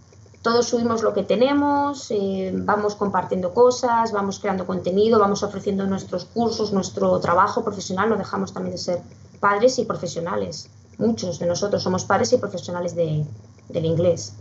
Todos 0.42 0.68
subimos 0.68 1.02
lo 1.02 1.12
que 1.12 1.24
tenemos, 1.24 2.10
eh, 2.12 2.52
vamos 2.54 2.94
compartiendo 2.94 3.52
cosas, 3.52 4.12
vamos 4.12 4.38
creando 4.38 4.66
contenido, 4.66 5.18
vamos 5.18 5.42
ofreciendo 5.42 5.84
nuestros 5.86 6.26
cursos, 6.26 6.72
nuestro 6.72 7.18
trabajo 7.18 7.64
profesional. 7.64 8.08
No 8.08 8.16
dejamos 8.16 8.52
también 8.52 8.76
de 8.76 8.78
ser 8.78 9.02
padres 9.40 9.78
y 9.80 9.84
profesionales 9.84 10.70
muchos 11.00 11.38
de 11.38 11.46
nosotros 11.46 11.82
somos 11.82 12.04
padres 12.04 12.32
y 12.32 12.36
profesionales 12.38 12.94
de, 12.94 13.24
del 13.68 13.84
inglés. 13.84 14.34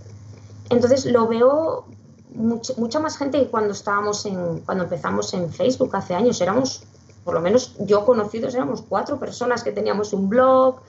Entonces 0.70 1.06
lo 1.06 1.28
veo 1.28 1.86
mucha 2.34 3.00
más 3.00 3.18
gente 3.18 3.39
que 3.39 3.48
cuando 3.48 3.72
estábamos 3.72 4.25
en, 4.25 4.60
cuando 4.60 4.84
empezamos 4.84 5.34
en 5.34 5.51
Facebook 5.51 5.96
hace 5.96 6.13
años. 6.13 6.39
Éramos, 6.42 6.84
por 7.24 7.34
lo 7.34 7.42
menos 7.42 7.75
yo 7.80 8.06
conocidos, 8.06 8.54
éramos 8.54 8.84
cuatro 8.88 9.20
personas 9.20 9.63
que 9.63 9.72
teníamos 9.72 10.13
un 10.13 10.30
blog. 10.30 10.82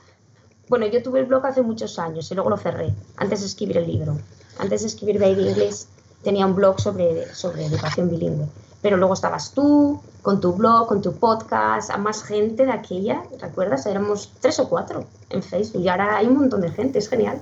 Bueno, 0.68 0.86
yo 0.86 1.02
tuve 1.02 1.20
el 1.20 1.26
blog 1.26 1.46
hace 1.46 1.62
muchos 1.62 1.98
años 1.98 2.30
y 2.30 2.34
luego 2.34 2.50
lo 2.50 2.56
cerré, 2.56 2.94
antes 3.16 3.40
de 3.40 3.46
escribir 3.46 3.78
el 3.78 3.86
libro. 3.86 4.18
Antes 4.58 4.82
de 4.82 4.88
escribir 4.88 5.18
Baby 5.18 5.48
English 5.48 5.86
tenía 6.22 6.44
un 6.44 6.54
blog 6.54 6.78
sobre, 6.80 7.34
sobre 7.34 7.64
educación 7.64 8.10
bilingüe. 8.10 8.46
Pero 8.82 8.96
luego 8.96 9.14
estabas 9.14 9.52
tú, 9.52 10.00
con 10.22 10.40
tu 10.40 10.54
blog, 10.54 10.86
con 10.86 11.02
tu 11.02 11.14
podcast, 11.18 11.90
a 11.90 11.98
más 11.98 12.22
gente 12.22 12.64
de 12.64 12.72
aquella, 12.72 13.22
¿recuerdas? 13.40 13.86
Éramos 13.86 14.32
tres 14.40 14.58
o 14.58 14.68
cuatro 14.68 15.06
en 15.28 15.42
Facebook 15.42 15.82
y 15.82 15.88
ahora 15.88 16.16
hay 16.16 16.26
un 16.26 16.38
montón 16.38 16.62
de 16.62 16.70
gente, 16.70 16.98
es 16.98 17.08
genial. 17.08 17.40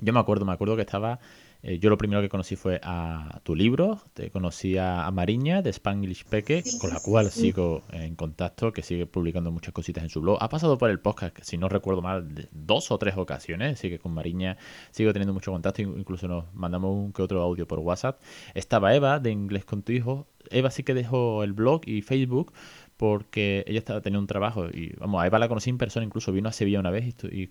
Yo 0.00 0.12
me 0.12 0.20
acuerdo, 0.20 0.44
me 0.44 0.52
acuerdo 0.52 0.76
que 0.76 0.82
estaba 0.82 1.18
eh, 1.60 1.78
yo 1.80 1.90
lo 1.90 1.98
primero 1.98 2.22
que 2.22 2.28
conocí 2.28 2.54
fue 2.54 2.80
a 2.84 3.40
tu 3.42 3.56
libro, 3.56 4.00
te 4.14 4.30
conocí 4.30 4.78
a, 4.78 5.10
Mariña 5.10 5.60
de 5.60 5.70
Spanglish 5.70 6.24
Peque, 6.24 6.62
con 6.80 6.90
la 6.90 7.00
cual 7.00 7.30
sigo 7.30 7.82
en 7.90 8.14
contacto, 8.14 8.72
que 8.72 8.82
sigue 8.82 9.06
publicando 9.06 9.50
muchas 9.50 9.72
cositas 9.72 10.04
en 10.04 10.10
su 10.10 10.20
blog. 10.20 10.38
Ha 10.40 10.48
pasado 10.48 10.78
por 10.78 10.90
el 10.90 11.00
podcast, 11.00 11.36
si 11.42 11.58
no 11.58 11.68
recuerdo 11.68 12.00
mal, 12.00 12.48
dos 12.52 12.92
o 12.92 12.98
tres 12.98 13.16
ocasiones, 13.16 13.74
así 13.74 13.88
que 13.88 13.98
con 13.98 14.14
Mariña 14.14 14.56
sigo 14.92 15.12
teniendo 15.12 15.34
mucho 15.34 15.50
contacto, 15.50 15.82
incluso 15.82 16.28
nos 16.28 16.44
mandamos 16.54 16.94
un 16.94 17.12
que 17.12 17.22
otro 17.22 17.42
audio 17.42 17.66
por 17.66 17.80
WhatsApp. 17.80 18.20
Estaba 18.54 18.94
Eva 18.94 19.18
de 19.18 19.32
Inglés 19.32 19.64
con 19.64 19.82
tu 19.82 19.92
hijo. 19.92 20.28
Eva 20.50 20.70
sí 20.70 20.84
que 20.84 20.94
dejó 20.94 21.42
el 21.42 21.52
blog 21.52 21.82
y 21.86 22.02
Facebook, 22.02 22.52
porque 22.96 23.64
ella 23.66 23.78
estaba 23.78 24.00
teniendo 24.00 24.20
un 24.20 24.26
trabajo 24.26 24.66
y 24.68 24.92
vamos, 24.98 25.22
a 25.22 25.26
Eva 25.26 25.38
la 25.38 25.48
conocí 25.48 25.70
en 25.70 25.78
persona, 25.78 26.04
incluso 26.04 26.32
vino 26.32 26.48
a 26.48 26.52
Sevilla 26.52 26.80
una 26.80 26.90
vez 26.90 27.14
y, 27.24 27.42
y, 27.42 27.50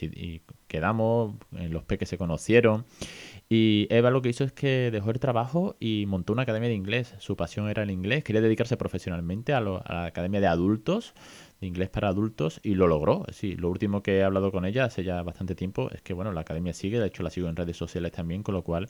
y 0.00 0.42
quedamos, 0.66 1.36
en 1.52 1.72
los 1.72 1.84
peques 1.84 2.08
se 2.08 2.18
conocieron 2.18 2.84
y 3.50 3.86
Eva 3.90 4.10
lo 4.10 4.20
que 4.20 4.28
hizo 4.28 4.44
es 4.44 4.52
que 4.52 4.90
dejó 4.90 5.10
el 5.10 5.20
trabajo 5.20 5.76
y 5.80 6.04
montó 6.06 6.34
una 6.34 6.42
academia 6.42 6.68
de 6.68 6.74
inglés. 6.74 7.14
Su 7.18 7.34
pasión 7.34 7.68
era 7.70 7.82
el 7.82 7.90
inglés, 7.90 8.22
quería 8.22 8.42
dedicarse 8.42 8.76
profesionalmente 8.76 9.54
a, 9.54 9.60
la 9.60 10.04
academia 10.04 10.40
de 10.40 10.48
adultos, 10.48 11.14
de 11.60 11.66
inglés 11.66 11.88
para 11.88 12.08
adultos, 12.08 12.60
y 12.62 12.74
lo 12.74 12.86
logró. 12.86 13.24
Sí, 13.32 13.56
lo 13.56 13.70
último 13.70 14.02
que 14.02 14.18
he 14.18 14.24
hablado 14.24 14.52
con 14.52 14.66
ella 14.66 14.84
hace 14.84 15.02
ya 15.02 15.22
bastante 15.22 15.54
tiempo 15.54 15.90
es 15.90 16.02
que, 16.02 16.12
bueno, 16.12 16.32
la 16.32 16.42
academia 16.42 16.74
sigue, 16.74 17.00
de 17.00 17.06
hecho 17.06 17.22
la 17.22 17.30
sigo 17.30 17.48
en 17.48 17.56
redes 17.56 17.76
sociales 17.78 18.12
también, 18.12 18.42
con 18.42 18.54
lo 18.54 18.62
cual 18.62 18.88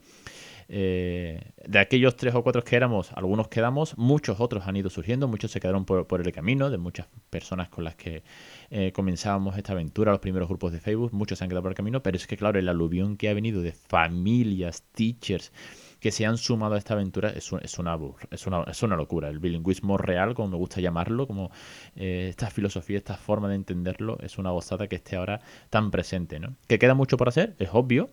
eh, 0.71 1.53
de 1.67 1.79
aquellos 1.79 2.17
tres 2.17 2.35
o 2.35 2.43
cuatro 2.43 2.63
que 2.63 2.77
éramos, 2.77 3.11
algunos 3.15 3.49
quedamos, 3.49 3.97
muchos 3.97 4.39
otros 4.39 4.67
han 4.67 4.77
ido 4.77 4.91
surgiendo, 4.91 5.27
muchos 5.27 5.51
se 5.51 5.61
quedaron 5.61 5.87
por, 5.87 6.21
el 6.21 6.33
camino, 6.33 6.69
de 6.69 6.77
muchas 6.77 7.07
personas 7.31 7.71
con 7.71 7.85
las 7.85 7.95
que 7.95 8.23
eh, 8.71 8.93
comenzábamos 8.93 9.57
esta 9.57 9.73
aventura, 9.73 10.13
los 10.13 10.21
primeros 10.21 10.49
grupos 10.49 10.73
de 10.73 10.81
Facebook, 10.81 11.13
muchos 11.15 11.39
se 11.39 11.45
han 11.45 11.51
quedado 11.51 11.63
por 11.63 11.73
el 11.73 11.77
camino, 11.77 12.03
pero 12.03 12.17
es 12.17 12.27
que 12.27 12.37
claro, 12.37 12.59
el 12.59 12.69
aluvión 12.69 13.17
que 13.17 13.31
ha 13.31 13.35
venido 13.35 13.63
de 13.63 13.73
familias, 13.73 14.85
teachers, 14.93 15.53
que 16.01 16.13
se 16.13 16.27
han 16.27 16.37
sumado 16.37 16.75
a 16.75 16.79
esta 16.79 16.95
aventura 16.95 17.31
es, 17.31 17.51
una, 17.51 17.63
es, 17.63 18.47
una, 18.47 18.63
es 18.65 18.83
una 18.83 18.97
locura. 18.97 19.29
El 19.29 19.39
bilingüismo 19.39 19.97
real, 19.97 20.35
como 20.35 20.49
me 20.49 20.57
gusta 20.57 20.81
llamarlo, 20.81 21.27
como 21.27 21.51
eh, 21.97 22.27
esta 22.29 22.51
filosofía, 22.51 22.99
esta 22.99 23.17
forma 23.17 23.49
de 23.49 23.57
entenderlo, 23.57 24.19
es 24.21 24.39
una 24.39 24.51
gozada 24.51 24.87
que 24.87 24.97
esté 24.97 25.17
ahora 25.17 25.41
tan 25.71 25.91
presente. 25.91 26.39
¿no? 26.39 26.55
Que 26.69 26.79
queda 26.79 26.95
mucho 26.95 27.17
por 27.17 27.29
hacer, 27.29 27.57
es 27.59 27.71
obvio, 27.73 28.11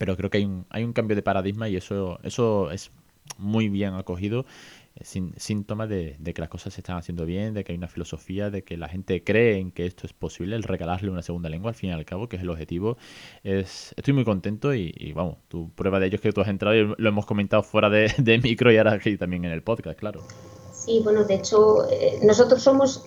pero 0.00 0.16
creo 0.16 0.30
que 0.30 0.38
hay 0.38 0.46
un, 0.46 0.64
hay 0.70 0.82
un 0.82 0.94
cambio 0.94 1.14
de 1.14 1.20
paradigma 1.20 1.68
y 1.68 1.76
eso, 1.76 2.18
eso 2.22 2.70
es 2.70 2.90
muy 3.36 3.68
bien 3.68 3.92
acogido, 3.92 4.46
eh, 4.94 5.04
sin, 5.04 5.34
síntoma 5.36 5.86
de, 5.86 6.16
que 6.34 6.40
las 6.40 6.48
cosas 6.48 6.72
se 6.72 6.80
están 6.80 6.96
haciendo 6.96 7.26
bien, 7.26 7.52
de 7.52 7.64
que 7.64 7.72
hay 7.72 7.76
una 7.76 7.86
filosofía, 7.86 8.48
de 8.48 8.64
que 8.64 8.78
la 8.78 8.88
gente 8.88 9.22
cree 9.22 9.58
en 9.58 9.72
que 9.72 9.84
esto 9.84 10.06
es 10.06 10.14
posible, 10.14 10.56
el 10.56 10.62
regalarle 10.62 11.10
una 11.10 11.20
segunda 11.20 11.50
lengua 11.50 11.72
al 11.72 11.74
fin 11.74 11.90
y 11.90 11.92
al 11.92 12.06
cabo, 12.06 12.30
que 12.30 12.36
es 12.36 12.42
el 12.42 12.48
objetivo. 12.48 12.96
Es, 13.44 13.92
estoy 13.94 14.14
muy 14.14 14.24
contento 14.24 14.74
y, 14.74 15.12
vamos, 15.14 15.36
tu 15.48 15.70
prueba 15.72 16.00
de 16.00 16.06
ello 16.06 16.14
es 16.14 16.22
que 16.22 16.32
tú 16.32 16.40
has 16.40 16.48
entrado 16.48 16.74
y 16.74 16.94
lo 16.96 17.08
hemos 17.10 17.26
comentado 17.26 17.62
fuera 17.62 17.90
de, 17.90 18.10
de 18.16 18.38
micro 18.38 18.72
y 18.72 18.78
ahora 18.78 18.94
aquí 18.94 19.18
también 19.18 19.44
en 19.44 19.50
el 19.50 19.62
podcast, 19.62 19.98
claro. 19.98 20.22
Sí, 20.72 21.02
bueno, 21.04 21.24
de 21.24 21.34
hecho, 21.34 21.86
eh, 21.90 22.20
nosotros 22.22 22.62
somos 22.62 23.04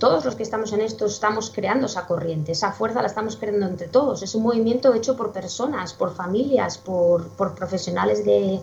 todos 0.00 0.24
los 0.24 0.34
que 0.34 0.42
estamos 0.42 0.72
en 0.72 0.80
esto 0.80 1.04
estamos 1.04 1.50
creando 1.54 1.84
esa 1.84 2.06
corriente, 2.06 2.52
esa 2.52 2.72
fuerza 2.72 3.02
la 3.02 3.08
estamos 3.08 3.36
creando 3.36 3.66
entre 3.66 3.86
todos. 3.86 4.22
Es 4.22 4.34
un 4.34 4.42
movimiento 4.42 4.94
hecho 4.94 5.14
por 5.14 5.30
personas, 5.30 5.92
por 5.92 6.14
familias, 6.14 6.78
por, 6.78 7.28
profesionales 7.54 8.24
de, 8.24 8.60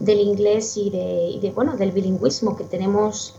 del 0.00 0.20
inglés 0.20 0.76
y 0.76 0.90
de, 0.90 1.52
bueno, 1.54 1.76
del 1.76 1.92
bilingüismo 1.92 2.56
que 2.56 2.64
tenemos. 2.64 3.36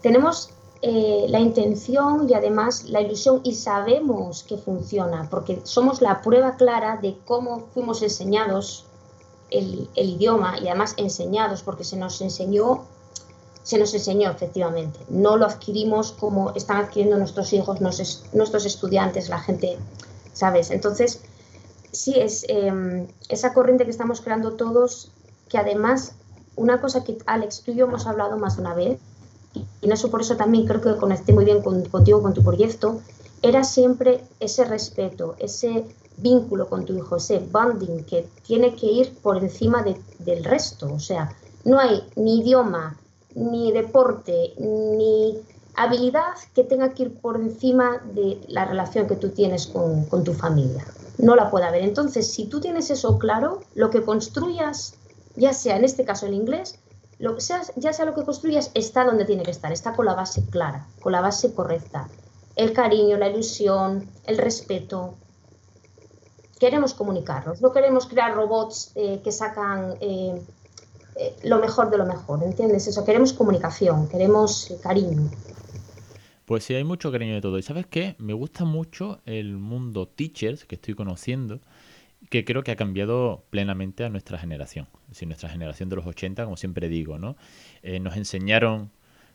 Tenemos 0.00 0.48
eh, 0.80 1.26
la 1.28 1.40
intención 1.40 2.26
y 2.28 2.32
además 2.32 2.84
la 2.84 3.02
ilusión 3.02 3.42
y 3.44 3.54
sabemos 3.54 4.44
que 4.44 4.56
funciona, 4.56 5.28
porque 5.30 5.60
somos 5.64 6.00
la 6.00 6.22
prueba 6.22 6.56
clara 6.56 6.98
de 7.02 7.18
cómo 7.26 7.66
fuimos 7.74 8.00
enseñados 8.02 8.86
el 9.50 9.90
idioma 9.94 10.58
y 10.58 10.68
además 10.68 10.94
enseñados, 10.96 11.62
porque 11.62 11.84
se 11.84 11.98
nos 11.98 12.22
enseñó 12.22 12.86
se 13.62 13.78
nos 13.78 13.94
enseñó 13.94 14.30
efectivamente. 14.30 14.98
No 15.08 15.36
lo 15.36 15.46
adquirimos 15.46 16.12
como 16.12 16.52
están 16.54 16.78
adquiriendo 16.78 17.16
nuestros 17.18 17.52
hijos, 17.52 17.80
nuestros 17.80 18.66
estudiantes, 18.66 19.28
la 19.28 19.38
gente, 19.38 19.78
¿sabes? 20.32 20.70
Entonces, 20.70 21.20
sí, 21.92 22.14
es 22.16 22.44
em, 22.48 23.06
esa 23.28 23.54
corriente 23.54 23.84
que 23.84 23.90
estamos 23.90 24.20
creando 24.20 24.54
todos, 24.54 25.12
que 25.48 25.58
además, 25.58 26.14
una 26.56 26.80
cosa 26.80 27.04
que 27.04 27.18
Alex, 27.26 27.62
tú 27.62 27.72
y 27.72 27.76
yo 27.76 27.86
hemos 27.86 28.06
hablado 28.06 28.36
más 28.38 28.56
de 28.56 28.62
una 28.62 28.74
vez, 28.74 28.98
y 29.54 29.66
en 29.82 29.92
eso 29.92 30.10
por 30.10 30.22
eso 30.22 30.36
también 30.36 30.66
creo 30.66 30.80
que 30.80 30.96
conecté 30.96 31.32
muy 31.32 31.44
bien 31.44 31.62
contigo, 31.62 32.22
con 32.22 32.34
tu 32.34 32.42
proyecto, 32.42 33.00
era 33.42 33.64
siempre 33.64 34.24
ese 34.40 34.64
respeto, 34.64 35.34
ese 35.38 35.84
vínculo 36.16 36.68
con 36.68 36.84
tu 36.84 36.96
hijo, 36.96 37.16
ese 37.16 37.38
bonding 37.38 38.04
que 38.04 38.28
tiene 38.46 38.74
que 38.76 38.86
ir 38.86 39.14
por 39.18 39.36
encima 39.36 39.84
del 40.18 40.44
resto. 40.44 40.92
O 40.92 41.00
sea, 41.00 41.36
no 41.64 41.78
hay 41.78 42.08
ni 42.16 42.40
idioma, 42.40 42.96
ni 43.34 43.72
deporte, 43.72 44.54
ni 44.58 45.38
habilidad 45.74 46.34
que 46.54 46.64
tenga 46.64 46.92
que 46.92 47.04
ir 47.04 47.20
por 47.20 47.36
encima 47.36 48.02
de 48.12 48.40
la 48.48 48.64
relación 48.64 49.06
que 49.06 49.16
tú 49.16 49.30
tienes 49.30 49.66
con, 49.66 50.24
tu 50.24 50.34
familia. 50.34 50.84
No 51.18 51.36
la 51.36 51.50
puede 51.50 51.66
haber. 51.66 51.82
Entonces, 51.82 52.32
si 52.32 52.46
tú 52.46 52.60
tienes 52.60 52.90
eso 52.90 53.18
claro, 53.18 53.60
lo 53.74 53.90
que 53.90 54.02
construyas, 54.02 54.94
ya 55.36 55.52
sea 55.52 55.76
en 55.76 55.84
este 55.84 56.04
caso 56.04 56.26
el 56.26 56.34
inglés, 56.34 56.78
lo 57.18 57.36
ya 57.38 57.92
sea 57.92 58.04
lo 58.04 58.14
que 58.14 58.24
construyas, 58.24 58.70
está 58.74 59.04
donde 59.04 59.24
tiene 59.24 59.44
que 59.44 59.52
estar, 59.52 59.72
está 59.72 59.94
con 59.94 60.06
la 60.06 60.14
base 60.14 60.44
clara, 60.46 60.86
con 61.00 61.12
la 61.12 61.20
base 61.20 61.54
correcta. 61.54 62.08
El 62.56 62.72
cariño, 62.72 63.16
la 63.16 63.28
ilusión, 63.28 64.10
el 64.26 64.38
respeto. 64.38 65.14
Queremos 66.58 66.94
comunicarnos, 66.94 67.60
no 67.60 67.72
queremos 67.72 68.06
crear 68.06 68.34
robots 68.34 68.92
eh, 68.94 69.20
que 69.22 69.32
sacan 69.32 69.96
eh, 70.00 70.42
eh, 71.16 71.36
lo 71.44 71.58
mejor 71.58 71.90
de 71.90 71.98
lo 71.98 72.06
mejor, 72.06 72.42
¿entiendes? 72.42 72.86
Eso, 72.86 73.04
queremos 73.04 73.32
comunicación, 73.32 74.08
queremos 74.08 74.74
cariño. 74.82 75.30
Pues 76.44 76.64
sí, 76.64 76.74
hay 76.74 76.84
mucho 76.84 77.12
cariño 77.12 77.34
de 77.34 77.40
todo. 77.40 77.58
¿Y 77.58 77.62
sabes 77.62 77.86
qué? 77.86 78.16
Me 78.18 78.32
gusta 78.32 78.64
mucho 78.64 79.20
el 79.24 79.56
mundo 79.56 80.08
teachers 80.08 80.64
que 80.64 80.74
estoy 80.74 80.94
conociendo, 80.94 81.60
que 82.30 82.44
creo 82.44 82.62
que 82.62 82.72
ha 82.72 82.76
cambiado 82.76 83.44
plenamente 83.50 84.04
a 84.04 84.08
nuestra 84.08 84.38
generación. 84.38 84.88
Es 85.10 85.24
nuestra 85.26 85.48
generación 85.48 85.88
de 85.88 85.96
los 85.96 86.06
80, 86.06 86.44
como 86.44 86.56
siempre 86.56 86.88
digo, 86.88 87.18
¿no? 87.18 87.36
Eh, 87.82 88.00
nos 88.00 88.16
enseñaron 88.16 88.90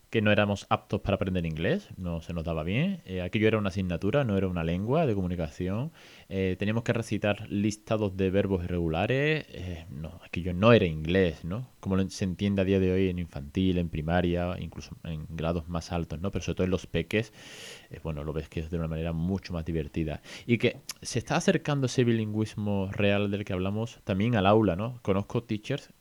que 0.10 0.22
no 0.22 0.32
éramos 0.32 0.66
aptos 0.70 1.02
para 1.02 1.16
aprender 1.16 1.46
inglés, 1.46 1.90
no 1.98 2.22
se 2.22 2.34
nos 2.34 2.46
daba 2.46 2.64
bien. 2.64 3.02
Eh, 3.06 3.22
aquello 3.22 3.48
era 3.48 3.58
una 3.58 3.70
asignatura, 3.70 4.24
no 4.24 4.38
era 4.38 4.48
una 4.48 4.64
lengua 4.64 5.06
de 5.06 5.14
comunicación. 5.14 5.92
Eh, 6.30 6.56
teníamos 6.58 6.84
que 6.84 6.94
recitar 6.94 7.48
listados 7.50 8.16
de 8.16 8.30
verbos 8.30 8.64
irregulares. 8.64 9.46
Eh, 9.50 9.86
no, 9.90 10.20
aquello 10.24 10.54
no 10.54 10.72
era 10.72 10.86
inglés, 10.86 11.44
¿no? 11.44 11.70
Como 11.82 11.98
se 12.10 12.24
entiende 12.24 12.62
a 12.62 12.66
día 12.66 12.80
de 12.80 12.92
hoy 12.92 13.10
en 13.10 13.20
infantil, 13.20 13.78
en 13.78 13.90
primaria, 13.90 14.56
incluso 14.60 14.96
en 15.04 15.26
grados 15.30 15.68
más 15.68 15.92
altos, 15.92 16.22
¿no? 16.22 16.32
Pero 16.32 16.44
sobre 16.44 16.56
todo 16.56 16.66
en 16.66 16.72
los 16.72 16.88
peques, 16.88 17.34
bueno, 18.04 18.24
lo 18.24 18.34
ves 18.34 18.48
que 18.50 18.62
es 18.62 18.70
de 18.70 18.78
una 18.78 18.88
manera 18.88 19.12
mucho 19.12 19.54
más 19.54 19.66
divertida. 19.66 20.22
Y 20.46 20.58
que 20.58 20.78
se 21.02 21.20
está 21.20 21.36
acercando 21.36 21.88
ese 21.88 22.04
bilingüismo 22.06 22.90
real 22.92 23.30
del 23.30 23.44
que 23.44 23.54
hablamos 23.54 24.00
también 24.06 24.36
al 24.36 24.46
aula, 24.46 24.76
¿no? 24.76 25.00
Conozco 25.02 25.44
teachers 25.44 25.92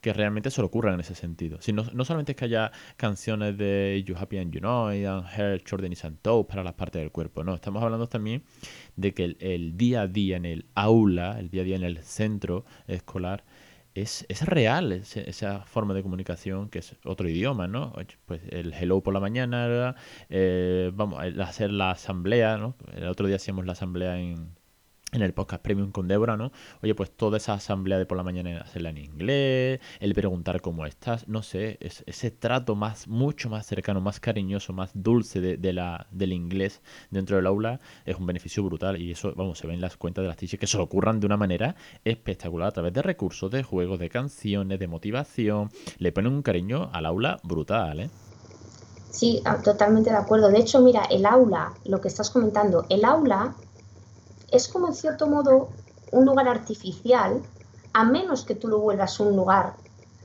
que 0.00 0.12
realmente 0.12 0.50
se 0.50 0.60
lo 0.60 0.68
ocurran 0.68 0.94
en 0.94 1.00
ese 1.00 1.14
sentido. 1.14 1.60
Si 1.60 1.72
no, 1.72 1.84
no 1.92 2.04
solamente 2.04 2.32
es 2.32 2.36
que 2.36 2.44
haya 2.44 2.70
canciones 2.96 3.56
de 3.58 4.02
You 4.06 4.16
Happy 4.16 4.38
and 4.38 4.52
You 4.52 4.60
Know, 4.60 4.92
y 4.92 5.04
Hair, 5.04 5.62
Jordan 5.68 5.92
y 5.92 5.96
Santos 5.96 6.46
para 6.46 6.62
las 6.62 6.74
partes 6.74 7.00
del 7.02 7.10
cuerpo, 7.10 7.44
no, 7.44 7.54
estamos 7.54 7.82
hablando 7.82 8.08
también 8.08 8.42
de 8.96 9.12
que 9.14 9.36
el, 9.38 9.76
día 9.76 10.02
a 10.02 10.06
día 10.06 10.36
en 10.36 10.44
el 10.44 10.66
aula, 10.74 11.38
el 11.38 11.50
día 11.50 11.62
a 11.62 11.64
día 11.64 11.76
en 11.76 11.84
el 11.84 11.98
centro 12.02 12.64
escolar, 12.86 13.44
es, 13.94 14.24
es, 14.28 14.42
real 14.46 14.92
esa 14.92 15.62
forma 15.64 15.92
de 15.92 16.02
comunicación 16.02 16.68
que 16.68 16.78
es 16.78 16.94
otro 17.04 17.28
idioma, 17.28 17.66
¿no? 17.66 17.94
Pues 18.26 18.42
el 18.50 18.72
hello 18.72 19.02
por 19.02 19.12
la 19.12 19.18
mañana, 19.18 19.96
eh, 20.28 20.92
vamos, 20.94 21.20
a 21.20 21.42
hacer 21.42 21.72
la 21.72 21.90
asamblea, 21.90 22.58
¿no? 22.58 22.76
El 22.94 23.08
otro 23.08 23.26
día 23.26 23.36
hacíamos 23.36 23.66
la 23.66 23.72
asamblea 23.72 24.20
en, 24.20 24.57
en 25.12 25.22
el 25.22 25.32
podcast 25.32 25.62
Premium 25.62 25.90
con 25.90 26.06
Débora, 26.06 26.36
¿no? 26.36 26.52
Oye, 26.82 26.94
pues 26.94 27.10
toda 27.10 27.38
esa 27.38 27.54
asamblea 27.54 27.98
de 27.98 28.04
por 28.04 28.18
la 28.18 28.22
mañana 28.22 28.60
hacerla 28.60 28.90
en 28.90 28.98
inglés, 28.98 29.80
el 30.00 30.14
preguntar 30.14 30.60
cómo 30.60 30.84
estás, 30.84 31.26
no 31.28 31.42
sé, 31.42 31.78
es, 31.80 32.04
ese 32.06 32.30
trato 32.30 32.74
más, 32.74 33.08
mucho 33.08 33.48
más 33.48 33.66
cercano, 33.66 34.00
más 34.00 34.20
cariñoso, 34.20 34.72
más 34.72 34.90
dulce 34.94 35.40
de, 35.40 35.72
la, 35.72 36.06
del 36.10 36.32
inglés 36.32 36.82
dentro 37.10 37.36
del 37.36 37.46
aula 37.46 37.80
es 38.04 38.16
un 38.16 38.26
beneficio 38.26 38.62
brutal 38.62 39.00
y 39.00 39.12
eso, 39.12 39.32
vamos, 39.34 39.58
se 39.58 39.66
ve 39.66 39.74
en 39.74 39.80
las 39.80 39.96
cuentas 39.96 40.22
de 40.22 40.28
las 40.28 40.36
teachers 40.36 40.60
que 40.60 40.66
se 40.66 40.78
ocurran 40.78 41.20
de 41.20 41.26
una 41.26 41.36
manera 41.36 41.74
espectacular 42.04 42.68
a 42.68 42.72
través 42.72 42.92
de 42.92 43.02
recursos, 43.02 43.50
de 43.50 43.62
juegos, 43.62 43.98
de 43.98 44.10
canciones, 44.10 44.78
de 44.78 44.88
motivación, 44.88 45.70
le 45.98 46.12
ponen 46.12 46.32
un 46.32 46.42
cariño 46.42 46.90
al 46.92 47.06
aula 47.06 47.38
brutal, 47.42 48.00
¿eh? 48.00 48.10
Sí, 49.10 49.42
totalmente 49.64 50.10
de 50.10 50.16
acuerdo. 50.16 50.50
De 50.50 50.58
hecho, 50.58 50.80
mira, 50.80 51.02
el 51.10 51.24
aula, 51.24 51.72
lo 51.84 52.00
que 52.00 52.08
estás 52.08 52.30
comentando, 52.30 52.84
el 52.90 53.04
aula 53.04 53.56
es 54.50 54.68
como 54.68 54.88
en 54.88 54.94
cierto 54.94 55.26
modo 55.26 55.68
un 56.12 56.24
lugar 56.24 56.48
artificial, 56.48 57.42
a 57.92 58.04
menos 58.04 58.44
que 58.44 58.54
tú 58.54 58.68
lo 58.68 58.78
vuelvas 58.78 59.20
un 59.20 59.36
lugar 59.36 59.74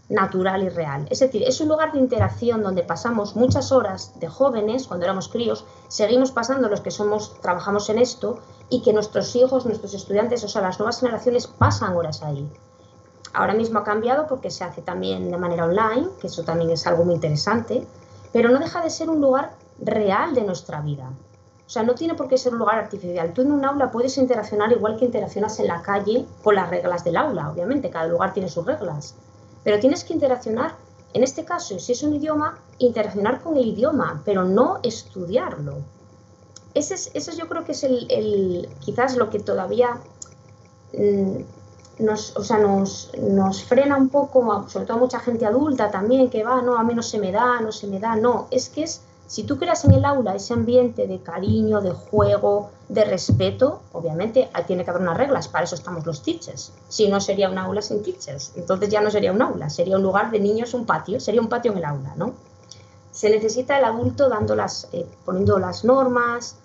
natural 0.10 0.64
y 0.64 0.70
real. 0.70 1.08
Es 1.10 1.20
decir, 1.20 1.44
es 1.44 1.60
un 1.62 1.70
lugar 1.70 1.92
de 1.92 2.00
interacción 2.00 2.62
donde 2.62 2.84
pasamos 2.84 3.36
muchas 3.36 3.72
horas 3.72 4.20
de 4.20 4.28
jóvenes, 4.28 4.88
cuando 4.88 5.06
éramos 5.06 5.30
críos, 5.30 5.66
seguimos 5.88 6.32
pasando 6.32 6.70
los 6.70 6.82
que 6.82 6.92
somos, 6.92 7.40
trabajamos 7.42 7.90
en 7.90 8.00
esto, 8.00 8.40
y 8.70 8.82
que 8.82 8.94
nuestros 8.94 9.36
hijos, 9.36 9.66
nuestros 9.66 9.94
estudiantes, 9.94 10.44
o 10.44 10.48
sea, 10.48 10.62
las 10.62 10.80
nuevas 10.80 11.00
generaciones 11.00 11.48
pasan 11.48 11.96
horas 11.96 12.22
ahí. 12.22 12.50
Ahora 13.34 13.54
mismo 13.54 13.80
ha 13.80 13.84
cambiado 13.84 14.28
porque 14.28 14.52
se 14.52 14.64
hace 14.64 14.82
también 14.82 15.32
de 15.32 15.38
manera 15.38 15.66
online, 15.66 16.10
que 16.20 16.28
eso 16.28 16.44
también 16.44 16.70
es 16.70 16.86
algo 16.86 17.04
muy 17.04 17.16
interesante, 17.16 17.86
pero 18.32 18.50
no 18.50 18.60
deja 18.60 18.82
de 18.82 18.90
ser 18.90 19.10
un 19.10 19.22
lugar 19.22 19.56
real 19.80 20.36
de 20.36 20.44
nuestra 20.44 20.82
vida. 20.82 21.12
O 21.66 21.70
sea, 21.70 21.84
no 21.84 21.96
tiene 21.96 22.14
por 22.14 22.28
qué 22.28 22.38
ser 22.38 22.54
un 22.54 22.60
lugar 22.60 22.78
artificial. 22.78 23.34
Tú 23.34 23.42
en 23.42 23.52
un 23.52 23.66
aula 23.66 23.90
puedes 23.90 24.18
interaccionar 24.18 24.72
igual 24.72 24.98
que 24.98 25.06
interaccionas 25.06 25.60
en 25.60 25.68
la 25.68 25.82
calle 25.82 26.26
con 26.44 26.56
las 26.56 26.70
reglas 26.70 27.04
del 27.04 27.18
aula, 27.18 27.50
obviamente, 27.50 27.90
cada 27.90 28.08
lugar 28.08 28.34
tiene 28.34 28.50
sus 28.50 28.66
reglas. 28.66 29.16
Pero 29.64 29.80
tienes 29.80 30.04
que 30.04 30.14
interaccionar, 30.14 30.76
en 31.14 31.24
este 31.24 31.46
caso, 31.46 31.80
si 31.80 31.94
es 31.94 32.04
un 32.04 32.14
idioma, 32.14 32.60
interaccionar 32.80 33.42
con 33.42 33.56
el 33.56 33.66
idioma, 33.66 34.22
pero 34.26 34.44
no 34.44 34.80
estudiarlo. 34.84 35.78
Ese, 36.74 36.96
es, 37.14 37.38
yo 37.38 37.48
creo 37.48 37.64
que 37.64 37.72
es 37.72 37.84
el, 37.84 38.70
quizás 38.80 39.16
lo 39.16 39.30
que 39.30 39.40
todavía 39.40 40.00
mm, 40.98 41.38
nos, 42.00 42.36
o 42.36 42.44
sea, 42.44 42.58
nos, 42.58 43.12
nos 43.18 43.64
frena 43.64 43.96
un 43.96 44.10
poco, 44.10 44.68
sobre 44.68 44.86
todo 44.86 44.98
a 44.98 45.00
mucha 45.00 45.20
gente 45.20 45.46
adulta 45.46 45.92
también, 45.92 46.30
que 46.30 46.44
va, 46.44 46.62
no, 46.62 46.78
a 46.78 46.84
mí 46.84 46.94
no 46.94 47.04
se 47.04 47.20
me 47.20 47.32
da, 47.32 47.62
no 47.62 47.72
se 47.72 47.88
me 47.88 48.00
da, 48.00 48.16
no, 48.16 48.48
es 48.52 48.70
que 48.70 48.84
es 48.84 49.02
si 49.34 49.46
tú 49.46 49.58
creas 49.58 49.84
en 49.84 49.96
el 49.96 50.06
aula 50.06 50.36
ese 50.36 50.54
ambiente 50.54 51.08
de 51.08 51.20
cariño, 51.24 51.82
de 51.82 51.90
juego, 51.90 52.70
de 52.88 53.04
respeto, 53.04 53.82
obviamente 53.92 54.48
tiene 54.68 54.84
que 54.84 54.92
haber 54.92 55.02
unas 55.02 55.18
reglas, 55.18 55.48
para 55.48 55.64
eso 55.64 55.74
estamos 55.74 56.06
los 56.06 56.22
teachers. 56.22 56.72
Si 56.88 57.08
no 57.08 57.20
sería 57.20 57.50
un 57.50 57.58
aula 57.58 57.82
sin 57.82 58.04
teachers, 58.04 58.52
entonces 58.56 58.90
ya 58.90 59.02
no 59.02 59.10
sería 59.10 59.32
un 59.32 59.42
aula, 59.42 59.72
sería 59.72 59.98
un 59.98 60.04
lugar 60.04 60.30
de 60.30 60.40
niños, 60.40 60.76
un 60.76 60.86
patio, 60.86 61.20
sería 61.20 61.42
un 61.42 61.50
patio 61.50 61.72
en 61.72 61.80
el 61.80 61.86
aula, 61.86 62.14
¿no? 62.16 62.36
Se 63.10 63.28
necesita 63.32 63.80
el 63.80 63.86
adulto 63.86 64.30
dando 64.30 64.56
las, 64.56 64.88
eh, 64.92 65.08
poniendo 65.26 65.58
las 65.58 65.84
normas, 65.84 66.58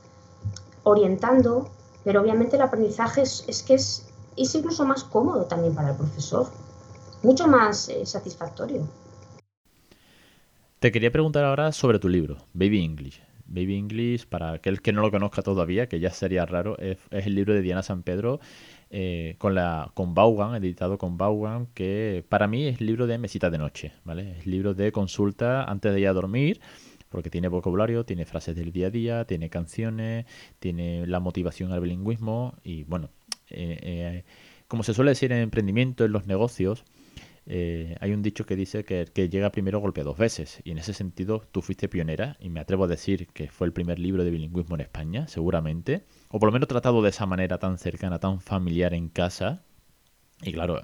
orientando, 0.83 1.71
pero 2.05 2.21
obviamente 2.21 2.57
el 2.57 2.63
aprendizaje 2.63 3.23
es, 3.23 3.63
que 3.67 3.77
es, 3.77 4.05
es, 4.37 4.55
incluso 4.55 4.85
más 4.85 5.05
cómodo 5.05 5.47
también 5.47 5.75
para 5.75 5.93
el 5.93 5.97
profesor, 5.97 6.49
mucho 7.23 7.47
más 7.47 7.89
eh, 7.89 8.05
satisfactorio. 8.05 8.83
Te 10.79 10.93
quería 10.93 11.11
preguntar 11.11 11.45
ahora 11.45 11.73
sobre 11.73 11.99
tu 11.99 12.09
libro, 12.09 12.37
Baby 12.53 12.85
English. 12.85 13.21
Baby 13.47 13.77
English, 13.79 14.27
para 14.27 14.53
aquel 14.53 14.81
que 14.81 14.93
no 14.93 15.01
lo 15.01 15.11
conozca 15.11 15.43
todavía, 15.43 15.88
que 15.88 15.99
ya 15.99 16.11
sería 16.11 16.47
raro, 16.47 16.79
es, 16.79 16.99
el 17.11 17.35
libro 17.35 17.53
de 17.53 17.62
Diana 17.62 17.83
San 17.83 18.05
Pedro 18.05 18.38
eh, 18.91 19.35
con, 19.38 19.57
la, 19.57 19.91
con 19.95 20.14
Vaughan, 20.14 20.55
editado 20.55 20.97
con 20.97 21.19
Vaughan, 21.19 21.67
que 21.75 22.25
para 22.29 22.47
mí 22.47 22.67
es 22.67 22.81
libro 22.81 23.09
de 23.09 23.19
mesita 23.19 23.51
de 23.51 23.59
noche, 23.59 23.93
¿vale? 24.05 24.38
Es 24.38 24.47
libro 24.47 24.73
de 24.73 24.93
consulta 24.93 25.64
antes 25.64 25.93
de 25.93 25.99
ir 25.99 26.07
a 26.07 26.12
dormir, 26.12 26.61
porque 27.09 27.29
tiene 27.29 27.49
vocabulario, 27.49 28.05
tiene 28.05 28.25
frases 28.25 28.55
del 28.55 28.71
día 28.71 28.87
a 28.87 28.91
día, 28.91 29.25
tiene 29.25 29.51
canciones, 29.51 30.27
tiene 30.61 31.09
la 31.09 31.19
motivación 31.19 31.73
al 31.73 31.81
bilingüismo 31.81 32.55
y 32.62 32.85
bueno, 32.85 33.09
eh, 33.51 33.81
eh, 33.83 34.25
como 34.69 34.85
se 34.85 34.95
suele 34.95 35.11
decir 35.11 35.33
en 35.33 35.38
emprendimiento, 35.38 36.05
en 36.05 36.12
los 36.12 36.29
negocios, 36.29 36.85
eh, 37.51 37.97
hay 38.01 38.13
un 38.13 38.21
dicho 38.21 38.45
que 38.45 38.57
dice 38.57 38.85
que 38.85 39.01
el 39.01 39.11
que 39.11 39.31
llega 39.31 39.51
primero 39.51 39.81
golpea 39.81 40.05
dos 40.05 40.19
veces. 40.19 40.61
Y 40.65 40.71
en 40.71 40.79
ese 40.79 40.93
sentido 40.93 41.43
tú 41.51 41.63
fuiste 41.63 41.89
pionera 41.89 42.37
y 42.41 42.51
me 42.51 42.61
atrevo 42.61 42.85
a 42.85 42.89
decir 42.89 43.27
que 43.29 43.49
fue 43.49 43.67
el 43.67 43.73
primer 43.73 43.99
libro 43.99 44.23
de 44.23 44.31
bilingüismo 44.31 44.75
en 44.75 44.83
España, 44.83 45.27
seguramente. 45.29 46.05
O 46.29 46.39
por 46.39 46.49
lo 46.49 46.53
menos 46.53 46.69
tratado 46.69 47.01
de 47.01 47.09
esa 47.09 47.25
manera 47.25 47.59
tan 47.59 47.79
cercana, 47.79 48.19
tan 48.19 48.41
familiar 48.41 48.93
en 48.93 49.09
casa. 49.09 49.63
Y 50.43 50.53
claro, 50.53 50.81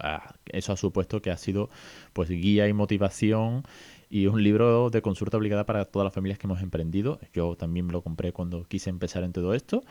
eso 0.46 0.72
ha 0.72 0.77
supuesto 0.77 1.20
que 1.20 1.31
ha 1.31 1.37
sido 1.37 1.68
pues 2.14 2.31
guía 2.31 2.66
y 2.66 2.72
motivación 2.72 3.62
y 4.09 4.27
un 4.27 4.42
libro 4.42 4.90
de 4.90 5.03
consulta 5.03 5.37
obligada 5.37 5.66
para 5.66 5.85
todas 5.85 6.05
las 6.05 6.14
familias 6.14 6.38
que 6.38 6.46
hemos 6.46 6.62
emprendido. 6.62 7.20
Yo 7.35 7.57
también 7.57 7.88
lo 7.88 8.03
compré 8.03 8.33
cuando 8.33 8.64
quise 8.64 8.88
empezar 8.88 9.22
en 9.22 9.33
todo 9.33 9.53
esto 9.53 9.85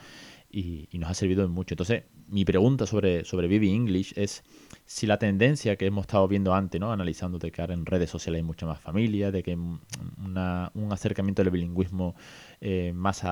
y, 0.54 0.98
nos 0.98 1.10
ha 1.10 1.14
servido 1.14 1.48
mucho. 1.48 1.74
Entonces, 1.74 2.04
mi 2.28 2.44
pregunta 2.44 2.86
sobre, 2.86 3.24
sobre 3.24 3.48
Vivi 3.48 3.72
English 3.72 4.12
es 4.16 4.44
si 4.86 5.06
la 5.06 5.18
tendencia 5.18 5.76
que 5.76 5.86
hemos 5.86 6.02
estado 6.02 6.28
viendo 6.28 6.54
antes, 6.54 6.80
¿no? 6.80 6.92
analizando 6.92 7.38
de 7.38 7.50
que 7.50 7.60
ahora 7.60 7.74
en 7.74 7.84
redes 7.84 8.10
sociales 8.10 8.38
hay 8.38 8.42
mucha 8.44 8.66
más 8.66 8.80
familia, 8.80 9.30
de 9.30 9.42
que 9.42 9.52
hay 9.52 9.56
un 9.56 10.92
acercamiento 10.92 11.42
del 11.42 11.50
bilingüismo 11.50 12.14
eh, 12.60 12.92
más 12.94 13.22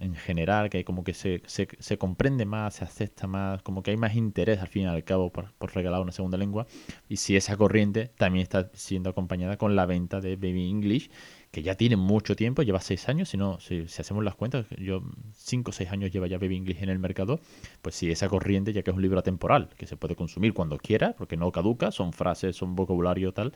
en 0.00 0.14
general, 0.14 0.70
que 0.70 0.84
como 0.84 1.04
que 1.04 1.14
se, 1.14 1.42
se, 1.46 1.98
comprende 1.98 2.46
más, 2.46 2.74
se 2.74 2.84
acepta 2.84 3.26
más, 3.26 3.62
como 3.62 3.82
que 3.82 3.90
hay 3.90 3.96
más 3.96 4.14
interés 4.14 4.60
al 4.60 4.68
fin 4.68 4.82
y 4.82 4.86
al 4.86 5.04
cabo 5.04 5.30
por, 5.30 5.52
por, 5.54 5.74
regalar 5.74 6.00
una 6.00 6.12
segunda 6.12 6.38
lengua, 6.38 6.66
y 7.08 7.16
si 7.16 7.36
esa 7.36 7.56
corriente 7.56 8.10
también 8.16 8.42
está 8.42 8.70
siendo 8.74 9.10
acompañada 9.10 9.56
con 9.56 9.76
la 9.76 9.86
venta 9.86 10.20
de 10.20 10.36
Baby 10.36 10.68
English, 10.68 11.10
que 11.50 11.62
ya 11.62 11.74
tiene 11.74 11.96
mucho 11.96 12.36
tiempo, 12.36 12.62
lleva 12.62 12.80
seis 12.80 13.08
años, 13.08 13.28
si 13.28 13.36
no, 13.36 13.58
si, 13.60 13.82
hacemos 13.82 14.22
las 14.24 14.36
cuentas, 14.36 14.66
yo 14.78 15.02
cinco 15.34 15.70
o 15.70 15.72
seis 15.72 15.90
años 15.90 16.12
lleva 16.12 16.28
ya 16.28 16.38
Baby 16.38 16.56
English 16.56 16.82
en 16.82 16.88
el 16.90 16.98
mercado, 16.98 17.40
pues 17.82 17.96
si 17.96 18.10
esa 18.10 18.28
corriente, 18.28 18.72
ya 18.72 18.82
que 18.82 18.90
es 18.90 18.96
un 18.96 19.02
libro 19.02 19.18
atemporal, 19.18 19.68
que 19.76 19.86
se 19.86 19.96
puede 19.96 20.14
consumir 20.14 20.54
cuando 20.54 20.78
quiera, 20.78 21.14
porque 21.18 21.36
no 21.36 21.50
caduca, 21.50 21.90
son 21.90 22.12
frases, 22.12 22.56
son 22.56 22.76
vocabulario 22.76 23.32
tal, 23.32 23.52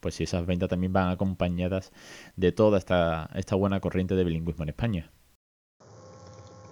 pues 0.00 0.16
si 0.16 0.24
esas 0.24 0.44
ventas 0.46 0.68
también 0.68 0.92
van 0.92 1.08
acompañadas 1.08 1.92
de 2.36 2.52
toda 2.52 2.78
esta, 2.78 3.30
esta 3.34 3.56
buena 3.56 3.80
corriente 3.80 4.14
de 4.14 4.24
bilingüismo 4.24 4.64
en 4.64 4.68
España. 4.70 5.10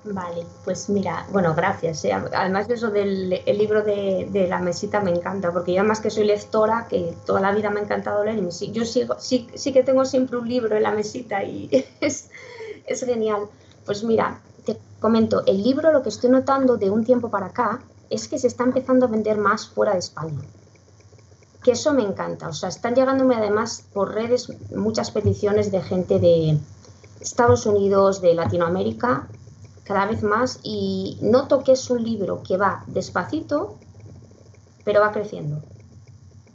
Vale, 0.09 0.47
pues 0.65 0.89
mira, 0.89 1.27
bueno, 1.33 1.53
gracias. 1.55 2.05
¿eh? 2.05 2.13
Además, 2.13 2.71
eso 2.71 2.91
del 2.91 3.43
el 3.45 3.59
libro 3.59 3.83
de, 3.83 4.47
la 4.49 4.61
mesita 4.61 5.01
me 5.01 5.11
encanta, 5.11 5.53
porque 5.53 5.73
yo 5.73 5.81
además 5.81 6.01
que 6.01 6.11
soy 6.11 6.25
lectora, 6.25 6.87
que 6.89 7.15
toda 7.27 7.41
la 7.41 7.53
vida 7.53 7.71
me 7.71 7.81
ha 7.81 7.83
encantado 7.83 8.25
leer, 8.25 8.39
y 8.39 8.73
yo 8.73 8.85
sigo, 8.85 9.17
sí, 9.19 9.49
sí 9.55 9.73
que 9.73 9.83
tengo 9.83 10.05
siempre 10.05 10.37
un 10.37 10.49
libro 10.49 10.77
en 10.77 10.85
la 10.85 10.93
mesita 10.93 11.43
y 11.43 11.69
es, 12.01 12.31
es 12.87 13.05
genial. 13.05 13.49
Pues 13.85 14.05
mira, 14.05 14.41
te 14.65 14.79
comento, 15.01 15.43
el 15.45 15.63
libro 15.63 15.93
lo 15.93 16.03
que 16.03 16.09
estoy 16.09 16.31
notando 16.31 16.77
de 16.77 16.91
un 16.91 17.05
tiempo 17.05 17.29
para 17.29 17.47
acá 17.47 17.81
es 18.09 18.29
que 18.29 18.39
se 18.39 18.47
está 18.47 18.63
empezando 18.63 19.07
a 19.07 19.09
vender 19.09 19.39
más 19.39 19.67
fuera 19.67 19.93
de 19.95 19.99
España. 19.99 20.39
Que 21.65 21.73
eso 21.73 21.93
me 21.93 22.05
encanta. 22.05 22.49
O 22.49 22.53
sea, 22.53 22.69
están 22.69 22.95
llegándome 22.95 23.35
además 23.35 23.85
por 23.93 24.15
redes 24.15 24.53
muchas 24.71 25.11
peticiones 25.11 25.73
de 25.73 25.83
gente 25.83 26.21
de 26.21 26.59
Estados 27.21 27.67
Unidos, 27.67 28.21
de 28.21 28.35
Latinoamérica, 28.35 29.29
cada 29.87 30.07
vez 30.07 30.25
más 30.25 30.59
y 30.65 31.17
noto 31.23 31.63
que 31.63 31.73
es 31.73 31.91
un 31.91 32.03
libro 32.03 32.43
que 32.43 32.57
va 32.57 32.83
despacito, 32.89 33.79
pero 34.83 35.01
va 35.01 35.13
creciendo. 35.13 35.63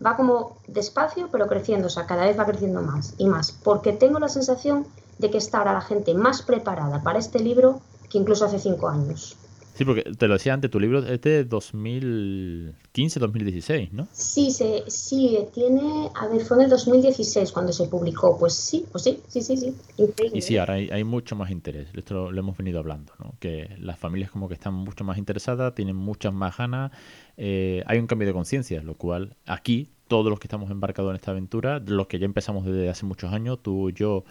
Va 0.06 0.18
como 0.18 0.58
despacio, 0.68 1.30
pero 1.32 1.48
creciendo, 1.48 1.88
o 1.88 1.90
sea, 1.90 2.06
cada 2.06 2.26
vez 2.26 2.38
va 2.38 2.46
creciendo 2.46 2.82
más 2.82 3.16
y 3.18 3.28
más, 3.28 3.54
porque 3.54 3.94
tengo 3.94 4.20
la 4.20 4.28
sensación 4.28 4.88
de 5.18 5.30
que 5.30 5.38
está 5.38 5.60
ahora 5.60 5.74
la 5.74 5.82
gente 5.82 6.14
más 6.14 6.42
preparada 6.42 7.04
para 7.04 7.20
este 7.20 7.40
libro 7.40 7.82
que 8.10 8.18
incluso 8.18 8.46
hace 8.46 8.60
cinco 8.60 8.90
años. 8.90 9.41
Sí, 9.74 9.86
porque 9.86 10.04
te 10.04 10.28
lo 10.28 10.34
decía 10.34 10.54
antes, 10.54 10.70
tu 10.70 10.78
libro 10.80 11.04
es 11.06 11.22
de 11.22 11.48
2015-2016, 11.48 13.92
¿no? 13.92 14.08
Sí, 14.12 14.52
se, 14.52 14.84
sí, 14.88 15.40
tiene, 15.54 16.10
a 16.14 16.28
ver, 16.28 16.42
fue 16.42 16.58
en 16.58 16.64
el 16.64 16.70
2016 16.70 17.52
cuando 17.52 17.74
se 17.74 17.88
publicó, 17.88 18.38
pues 18.38 18.54
sí, 18.54 18.86
pues 18.92 19.04
sí, 19.04 19.20
sí, 19.28 19.42
sí, 19.42 19.58
sí. 19.58 19.76
Y 20.34 20.42
sí, 20.42 20.58
ahora 20.58 20.76
hay, 20.76 21.04
mucho 21.04 21.36
más 21.36 21.50
interés, 21.52 21.90
esto 21.94 22.32
lo, 22.32 22.40
hemos 22.40 22.58
venido 22.58 22.80
hablando, 22.80 23.14
¿no? 23.20 23.36
Que 23.40 23.76
las 23.80 23.98
familias 23.98 24.30
como 24.32 24.48
que 24.48 24.54
están 24.56 24.74
mucho 24.74 25.04
más 25.04 25.18
interesadas, 25.18 25.74
tienen 25.74 25.96
muchas 25.96 26.34
más 26.34 26.58
ganas, 26.58 26.92
eh, 27.38 27.84
hay 27.88 27.98
un 28.00 28.08
cambio 28.08 28.28
de 28.28 28.34
conciencia, 28.34 28.84
lo 28.84 28.96
cual 28.96 29.38
aquí 29.46 29.90
todos 30.12 30.30
los 30.30 30.40
que 30.40 30.48
estamos 30.48 30.70
embarcados 30.70 31.12
en 31.12 31.16
esta 31.16 31.32
aventura, 31.32 31.82
los 31.86 32.08
que 32.08 32.20
ya 32.20 32.26
empezamos 32.26 32.66
desde 32.66 32.90
hace 32.90 33.06
muchos 33.06 33.32
años, 33.32 33.60
tú, 33.64 33.92
yo 33.92 34.26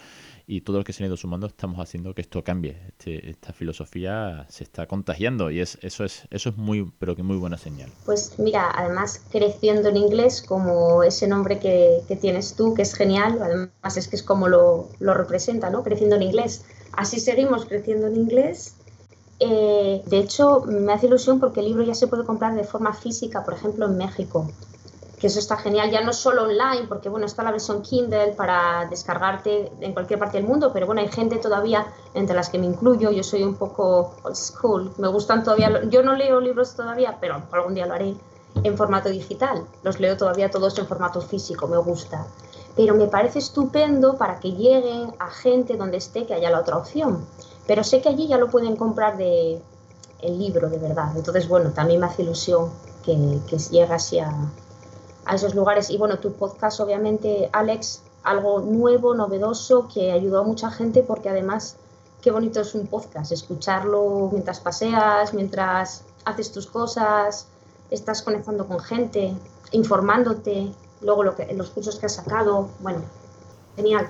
y 0.46 0.60
todos 0.60 0.80
los 0.80 0.84
que 0.84 0.92
se 0.92 1.02
han 1.02 1.06
ido 1.06 1.16
sumando, 1.16 1.46
estamos 1.46 1.80
haciendo 1.80 2.14
que 2.14 2.20
esto 2.20 2.44
cambie. 2.44 2.76
Este, 2.88 3.30
esta 3.30 3.54
filosofía 3.54 4.44
se 4.50 4.64
está 4.64 4.86
contagiando 4.86 5.50
y 5.50 5.60
es, 5.60 5.78
eso 5.80 6.04
es 6.04 6.28
eso 6.30 6.50
es 6.50 6.58
muy, 6.58 6.92
pero 6.98 7.16
que 7.16 7.22
muy 7.22 7.38
buena 7.38 7.56
señal. 7.56 7.90
Pues 8.04 8.38
mira, 8.38 8.70
además 8.74 9.24
creciendo 9.30 9.88
en 9.88 9.96
inglés, 9.96 10.44
como 10.46 11.02
ese 11.02 11.26
nombre 11.26 11.58
que, 11.58 12.02
tienes 12.20 12.56
tú, 12.56 12.74
que 12.74 12.82
es 12.82 12.92
genial, 12.92 13.38
además 13.40 13.96
es 13.96 14.06
que 14.06 14.16
es 14.16 14.22
como 14.22 14.48
lo, 14.48 14.90
representa, 15.00 15.70
¿no? 15.70 15.82
Creciendo 15.82 16.16
en 16.16 16.24
inglés. 16.24 16.66
Así 16.92 17.20
seguimos 17.20 17.64
creciendo 17.64 18.06
en 18.08 18.16
inglés 18.16 18.74
eh, 19.42 20.02
de 20.04 20.18
hecho, 20.18 20.64
me 20.66 20.92
hace 20.92 21.06
ilusión 21.06 21.40
porque 21.40 21.60
el 21.60 21.66
libro 21.68 21.82
ya 21.82 21.94
se 21.94 22.06
puede 22.06 22.26
comprar 22.26 22.54
de 22.54 22.64
forma 22.64 22.92
física, 22.92 23.42
por 23.42 23.54
ejemplo, 23.54 23.86
en 23.86 23.96
México 23.96 24.50
que 25.20 25.26
eso 25.26 25.38
está 25.38 25.58
genial, 25.58 25.90
ya 25.90 26.00
no 26.00 26.14
solo 26.14 26.44
online, 26.44 26.86
porque 26.88 27.10
bueno, 27.10 27.26
está 27.26 27.42
la 27.42 27.50
versión 27.50 27.82
Kindle 27.82 28.32
para 28.32 28.86
descargarte 28.88 29.70
en 29.80 29.92
cualquier 29.92 30.18
parte 30.18 30.38
del 30.38 30.46
mundo, 30.46 30.72
pero 30.72 30.86
bueno, 30.86 31.02
hay 31.02 31.08
gente 31.08 31.36
todavía, 31.36 31.86
entre 32.14 32.34
las 32.34 32.48
que 32.48 32.58
me 32.58 32.64
incluyo, 32.64 33.10
yo 33.10 33.22
soy 33.22 33.42
un 33.42 33.54
poco 33.54 34.14
old 34.22 34.34
school, 34.34 34.90
me 34.96 35.08
gustan 35.08 35.44
todavía, 35.44 35.82
yo 35.90 36.02
no 36.02 36.14
leo 36.14 36.40
libros 36.40 36.74
todavía, 36.74 37.18
pero 37.20 37.42
algún 37.52 37.74
día 37.74 37.84
lo 37.84 37.92
haré 37.92 38.14
en 38.64 38.76
formato 38.78 39.10
digital, 39.10 39.66
los 39.82 40.00
leo 40.00 40.16
todavía 40.16 40.50
todos 40.50 40.78
en 40.78 40.86
formato 40.86 41.20
físico, 41.20 41.68
me 41.68 41.76
gusta, 41.76 42.26
pero 42.74 42.94
me 42.94 43.06
parece 43.06 43.40
estupendo 43.40 44.16
para 44.16 44.40
que 44.40 44.52
lleguen 44.52 45.12
a 45.18 45.28
gente 45.28 45.76
donde 45.76 45.98
esté 45.98 46.24
que 46.24 46.32
haya 46.32 46.48
la 46.48 46.60
otra 46.60 46.78
opción, 46.78 47.26
pero 47.66 47.84
sé 47.84 48.00
que 48.00 48.08
allí 48.08 48.26
ya 48.26 48.38
lo 48.38 48.48
pueden 48.48 48.74
comprar 48.74 49.18
de 49.18 49.60
el 50.22 50.38
libro 50.38 50.70
de 50.70 50.78
verdad, 50.78 51.14
entonces 51.14 51.46
bueno, 51.46 51.72
también 51.72 52.00
me 52.00 52.06
hace 52.06 52.22
ilusión 52.22 52.70
que, 53.04 53.38
que 53.46 53.58
llegue 53.58 53.92
así 53.92 54.18
a 54.18 54.32
a 55.30 55.36
esos 55.36 55.54
lugares. 55.54 55.90
Y 55.90 55.96
bueno, 55.96 56.18
tu 56.18 56.32
podcast, 56.32 56.80
obviamente, 56.80 57.48
Alex, 57.52 58.02
algo 58.24 58.60
nuevo, 58.60 59.14
novedoso, 59.14 59.88
que 59.92 60.10
ayudó 60.10 60.40
a 60.40 60.42
mucha 60.42 60.72
gente 60.72 61.04
porque 61.04 61.28
además, 61.28 61.76
qué 62.20 62.32
bonito 62.32 62.60
es 62.60 62.74
un 62.74 62.88
podcast, 62.88 63.30
escucharlo 63.30 64.28
mientras 64.32 64.58
paseas, 64.58 65.32
mientras 65.32 66.04
haces 66.24 66.50
tus 66.50 66.66
cosas, 66.66 67.46
estás 67.90 68.22
conectando 68.22 68.66
con 68.66 68.80
gente, 68.80 69.32
informándote, 69.70 70.72
luego 71.00 71.22
los 71.22 71.70
cursos 71.70 71.98
que 72.00 72.06
has 72.06 72.16
sacado, 72.16 72.68
bueno, 72.80 73.00
genial. 73.76 74.08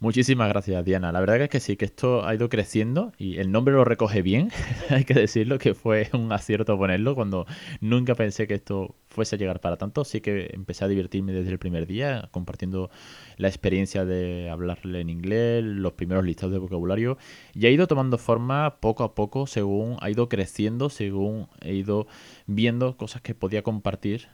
Muchísimas 0.00 0.48
gracias, 0.48 0.84
Diana. 0.84 1.12
La 1.12 1.20
verdad 1.20 1.40
es 1.40 1.48
que 1.48 1.60
sí, 1.60 1.76
que 1.76 1.84
esto 1.84 2.26
ha 2.26 2.34
ido 2.34 2.48
creciendo 2.48 3.12
y 3.16 3.38
el 3.38 3.52
nombre 3.52 3.74
lo 3.74 3.84
recoge 3.84 4.22
bien. 4.22 4.50
Hay 4.90 5.04
que 5.04 5.14
decirlo 5.14 5.58
que 5.58 5.74
fue 5.74 6.10
un 6.12 6.32
acierto 6.32 6.76
ponerlo 6.76 7.14
cuando 7.14 7.46
nunca 7.80 8.14
pensé 8.14 8.46
que 8.46 8.54
esto 8.54 8.96
fuese 9.14 9.36
a 9.36 9.38
llegar 9.38 9.60
para 9.60 9.76
tanto. 9.76 10.04
Sí 10.04 10.20
que 10.20 10.50
empecé 10.52 10.84
a 10.84 10.88
divertirme 10.88 11.32
desde 11.32 11.50
el 11.50 11.58
primer 11.58 11.86
día 11.86 12.28
compartiendo 12.32 12.90
la 13.36 13.48
experiencia 13.48 14.04
de 14.04 14.50
hablarle 14.50 15.00
en 15.00 15.08
inglés, 15.08 15.64
los 15.64 15.92
primeros 15.92 16.24
listados 16.24 16.52
de 16.52 16.58
vocabulario 16.58 17.16
y 17.54 17.66
ha 17.66 17.70
ido 17.70 17.86
tomando 17.86 18.18
forma 18.18 18.80
poco 18.80 19.04
a 19.04 19.14
poco 19.14 19.46
según 19.46 19.96
ha 20.00 20.10
ido 20.10 20.28
creciendo, 20.28 20.90
según 20.90 21.48
he 21.60 21.74
ido 21.74 22.06
viendo 22.46 22.96
cosas 22.96 23.22
que 23.22 23.34
podía 23.34 23.62
compartir, 23.62 24.28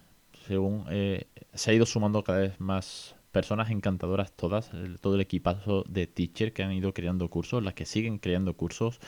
según 0.47 0.87
eh, 0.90 1.27
se 1.55 1.71
ha 1.71 1.75
ido 1.75 1.87
sumando 1.87 2.25
cada 2.25 2.40
vez 2.40 2.59
más 2.59 3.16
personas 3.33 3.71
encantadoras 3.71 4.33
todas, 4.33 4.71
todo 5.01 5.14
el 5.14 5.21
equipazo 5.21 5.85
de 5.88 6.07
teacher 6.07 6.53
que 6.53 6.62
han 6.62 6.73
ido 6.73 6.93
creando 6.93 7.29
cursos, 7.29 7.62
las 7.62 7.75
que 7.75 7.85
siguen 7.85 8.19
creando 8.19 8.55
cursos 8.55 8.99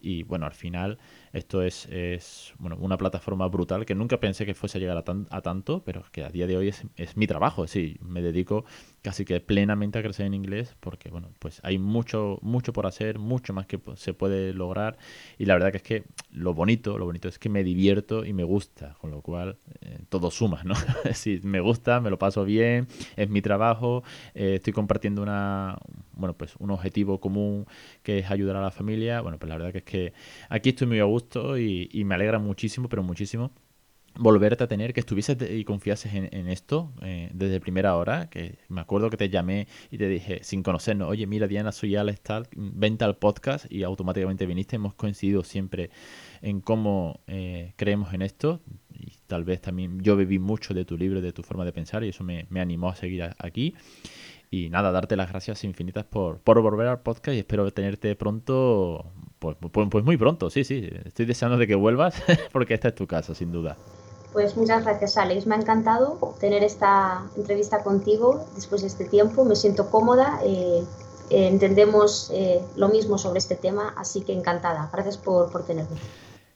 y 0.00 0.24
bueno, 0.24 0.46
al 0.46 0.54
final 0.54 0.98
esto 1.32 1.62
es, 1.62 1.86
es 1.90 2.52
bueno, 2.58 2.76
una 2.80 2.98
plataforma 2.98 3.48
brutal 3.48 3.86
que 3.86 3.94
nunca 3.94 4.20
pensé 4.20 4.44
que 4.44 4.54
fuese 4.54 4.78
a 4.78 4.80
llegar 4.80 4.96
a, 4.96 5.40
tanto, 5.42 5.82
pero 5.84 6.04
que 6.12 6.24
a 6.24 6.28
día 6.28 6.46
de 6.46 6.56
hoy 6.56 6.68
es, 6.68 6.84
es, 6.96 7.16
mi 7.16 7.26
trabajo, 7.26 7.66
sí, 7.66 7.96
me 8.02 8.20
dedico 8.20 8.64
casi 9.00 9.24
que 9.24 9.40
plenamente 9.40 9.98
a 9.98 10.02
crecer 10.02 10.26
en 10.26 10.34
inglés 10.34 10.76
porque 10.78 11.10
bueno, 11.10 11.30
pues 11.38 11.60
hay 11.64 11.78
mucho, 11.78 12.38
mucho 12.42 12.72
por 12.72 12.86
hacer, 12.86 13.18
mucho 13.18 13.52
más 13.54 13.66
que 13.66 13.80
se 13.96 14.12
puede 14.12 14.52
lograr 14.52 14.98
y 15.38 15.46
la 15.46 15.54
verdad 15.54 15.70
que 15.70 15.78
es 15.78 15.82
que 15.82 16.04
lo 16.30 16.52
bonito, 16.52 16.98
lo 16.98 17.06
bonito 17.06 17.28
es 17.28 17.38
que 17.38 17.48
me 17.48 17.64
divierto 17.64 18.24
y 18.24 18.32
me 18.32 18.44
gusta, 18.44 18.94
con 19.00 19.10
lo 19.10 19.22
cual 19.22 19.56
eh, 19.80 20.00
todo 20.10 20.30
suma, 20.30 20.62
¿no? 20.64 20.74
si 21.14 21.40
me 21.42 21.60
gusta, 21.60 22.00
me 22.00 22.10
lo 22.10 22.18
paso 22.18 22.44
bien, 22.44 22.88
es 23.16 23.30
mi 23.30 23.40
trabajo, 23.40 24.02
eh, 24.34 24.56
estoy 24.56 24.74
compartiendo 24.74 25.22
una, 25.22 25.78
bueno, 26.12 26.34
pues 26.34 26.54
un 26.58 26.70
objetivo 26.70 27.20
común 27.20 27.66
que 28.02 28.18
es 28.18 28.30
ayudar 28.30 28.56
a 28.56 28.60
la 28.60 28.70
familia, 28.70 29.22
bueno, 29.22 29.38
pues 29.38 29.48
la 29.48 29.56
verdad 29.56 29.72
que 29.72 29.78
es 29.78 29.84
que 29.84 30.12
aquí 30.50 30.70
estoy 30.70 30.86
muy 30.86 31.00
a 31.00 31.04
gusto 31.04 31.21
y, 31.58 32.04
me 32.04 32.14
alegra 32.14 32.38
muchísimo, 32.38 32.88
pero 32.88 33.02
muchísimo 33.02 33.52
volverte 34.14 34.64
a 34.64 34.66
tener, 34.66 34.92
que 34.92 35.00
estuvieses 35.00 35.38
y 35.50 35.64
confiases 35.64 36.12
en, 36.14 36.48
esto 36.48 36.92
eh, 37.00 37.30
desde 37.32 37.60
primera 37.60 37.96
hora, 37.96 38.28
que 38.28 38.58
me 38.68 38.82
acuerdo 38.82 39.08
que 39.08 39.16
te 39.16 39.30
llamé 39.30 39.66
y 39.90 39.96
te 39.96 40.06
dije, 40.06 40.40
sin 40.42 40.62
conocernos, 40.62 41.08
oye, 41.08 41.26
mira 41.26 41.46
Diana, 41.46 41.72
soy 41.72 41.96
Alex 41.96 42.20
tal, 42.20 42.48
vente 42.54 43.04
al 43.04 43.16
podcast 43.16 43.64
y 43.72 43.84
automáticamente 43.84 44.44
viniste, 44.44 44.76
hemos 44.76 44.92
coincidido 44.94 45.42
siempre 45.44 45.88
en 46.42 46.60
cómo 46.60 47.20
eh, 47.26 47.72
creemos 47.76 48.12
en 48.12 48.20
esto 48.20 48.60
y 48.90 49.12
tal 49.26 49.44
vez 49.44 49.62
también 49.62 50.00
yo 50.00 50.14
bebí 50.14 50.38
mucho 50.38 50.74
de 50.74 50.84
tu 50.84 50.98
libro, 50.98 51.22
de 51.22 51.32
tu 51.32 51.42
forma 51.42 51.64
de 51.64 51.72
pensar 51.72 52.04
y 52.04 52.08
eso 52.08 52.22
me, 52.22 52.46
me 52.50 52.60
animó 52.60 52.90
a 52.90 52.94
seguir 52.94 53.30
aquí. 53.38 53.74
Y 54.50 54.68
nada, 54.68 54.92
darte 54.92 55.16
las 55.16 55.30
gracias 55.30 55.64
infinitas 55.64 56.04
por, 56.04 56.38
por 56.40 56.60
volver 56.60 56.86
al 56.86 57.00
podcast 57.00 57.34
y 57.34 57.38
espero 57.38 57.70
tenerte 57.70 58.14
pronto, 58.16 59.10
pues, 59.42 59.56
pues, 59.72 59.88
pues, 59.90 60.04
muy 60.04 60.16
pronto, 60.16 60.50
sí, 60.50 60.62
sí. 60.62 60.88
Estoy 61.04 61.26
deseando 61.26 61.58
de 61.58 61.66
que 61.66 61.74
vuelvas 61.74 62.14
porque 62.52 62.74
esta 62.74 62.88
es 62.88 62.94
tu 62.94 63.08
casa, 63.08 63.34
sin 63.34 63.50
duda. 63.50 63.76
Pues 64.32 64.56
muchas 64.56 64.84
gracias, 64.84 65.16
Alex. 65.16 65.46
Me 65.46 65.56
ha 65.56 65.58
encantado 65.58 66.36
tener 66.40 66.62
esta 66.62 67.24
entrevista 67.36 67.82
contigo 67.82 68.46
después 68.54 68.80
de 68.82 68.86
este 68.86 69.04
tiempo. 69.04 69.44
Me 69.44 69.56
siento 69.56 69.90
cómoda. 69.90 70.40
Eh, 70.44 70.84
entendemos 71.30 72.30
eh, 72.32 72.62
lo 72.76 72.88
mismo 72.88 73.18
sobre 73.18 73.40
este 73.40 73.56
tema, 73.56 73.92
así 73.96 74.22
que 74.22 74.32
encantada. 74.32 74.88
Gracias 74.92 75.18
por, 75.18 75.50
por 75.50 75.64
tenerme. 75.64 75.96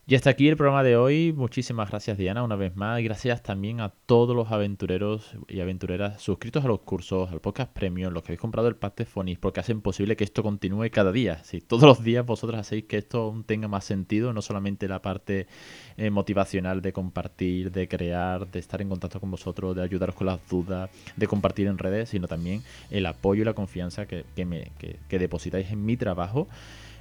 Y 0.08 0.14
hasta 0.14 0.30
aquí 0.30 0.46
el 0.46 0.56
programa 0.56 0.84
de 0.84 0.96
hoy. 0.96 1.32
Muchísimas 1.32 1.90
gracias 1.90 2.16
Diana 2.16 2.44
una 2.44 2.54
vez 2.54 2.76
más. 2.76 3.02
Gracias 3.02 3.42
también 3.42 3.80
a 3.80 3.88
todos 3.88 4.36
los 4.36 4.52
aventureros 4.52 5.34
y 5.48 5.58
aventureras 5.58 6.22
suscritos 6.22 6.64
a 6.64 6.68
los 6.68 6.78
cursos, 6.82 7.32
al 7.32 7.40
podcast 7.40 7.72
premium, 7.72 8.12
los 8.12 8.22
que 8.22 8.28
habéis 8.28 8.40
comprado 8.40 8.68
el 8.68 8.76
pack 8.76 8.98
de 8.98 9.04
Fonis, 9.04 9.36
porque 9.36 9.58
hacen 9.58 9.80
posible 9.80 10.14
que 10.14 10.22
esto 10.22 10.44
continúe 10.44 10.90
cada 10.92 11.10
día. 11.10 11.42
Si 11.42 11.60
todos 11.60 11.82
los 11.82 12.04
días 12.04 12.24
vosotros 12.24 12.60
hacéis 12.60 12.84
que 12.84 12.98
esto 12.98 13.42
tenga 13.46 13.66
más 13.66 13.84
sentido, 13.84 14.32
no 14.32 14.42
solamente 14.42 14.86
la 14.86 15.02
parte 15.02 15.48
eh, 15.96 16.10
motivacional 16.10 16.82
de 16.82 16.92
compartir, 16.92 17.72
de 17.72 17.88
crear, 17.88 18.48
de 18.48 18.60
estar 18.60 18.80
en 18.80 18.90
contacto 18.90 19.18
con 19.18 19.32
vosotros, 19.32 19.74
de 19.74 19.82
ayudaros 19.82 20.14
con 20.14 20.28
las 20.28 20.38
dudas, 20.48 20.88
de 21.16 21.26
compartir 21.26 21.66
en 21.66 21.78
redes, 21.78 22.10
sino 22.10 22.28
también 22.28 22.62
el 22.90 23.06
apoyo 23.06 23.42
y 23.42 23.44
la 23.44 23.54
confianza 23.54 24.06
que, 24.06 24.24
me, 24.44 24.70
que 24.78 25.18
depositáis 25.18 25.68
en 25.72 25.84
mi 25.84 25.96
trabajo 25.96 26.46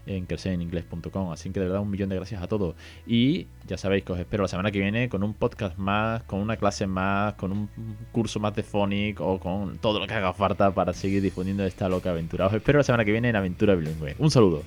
en 0.06 0.26
crecereningles.com. 0.26 1.32
Así 1.32 1.50
que 1.50 1.60
de 1.60 1.68
verdad 1.68 1.82
un 1.82 1.90
millón 1.90 2.10
de 2.10 2.16
gracias 2.16 2.42
a 2.42 2.48
todos. 2.48 2.76
Y 3.06 3.48
ya 3.68 3.78
sabéis 3.78 4.04
que 4.04 4.14
os 4.14 4.20
espero 4.20 4.44
la 4.44 4.48
semana 4.48 4.72
que 4.72 4.80
viene 4.80 5.10
con 5.10 5.24
un 5.24 5.34
podcast 5.34 5.78
más, 5.78 6.24
con 6.24 6.40
una 6.40 6.58
clase 6.58 6.88
más, 6.88 7.34
con 7.36 7.52
un 7.52 7.70
curso 8.12 8.40
más 8.40 8.56
de 8.56 8.64
Phonic 8.64 9.20
o 9.22 9.40
con 9.40 9.78
todo 9.78 10.00
lo 10.00 10.08
que 10.08 10.14
haga 10.14 10.34
falta 10.34 10.74
para 10.74 10.94
seguir 10.94 11.22
difundiendo 11.22 11.66
esta 11.66 11.90
loca 11.90 12.12
aventura. 12.12 12.48
Os 12.48 12.54
espero 12.54 12.80
la 12.80 12.84
semana 12.84 13.06
que 13.06 13.12
viene 13.12 13.30
en 13.30 13.36
Aventura 13.36 13.76
Bilingüe. 13.76 14.16
Un 14.20 14.32
saludo. 14.32 14.64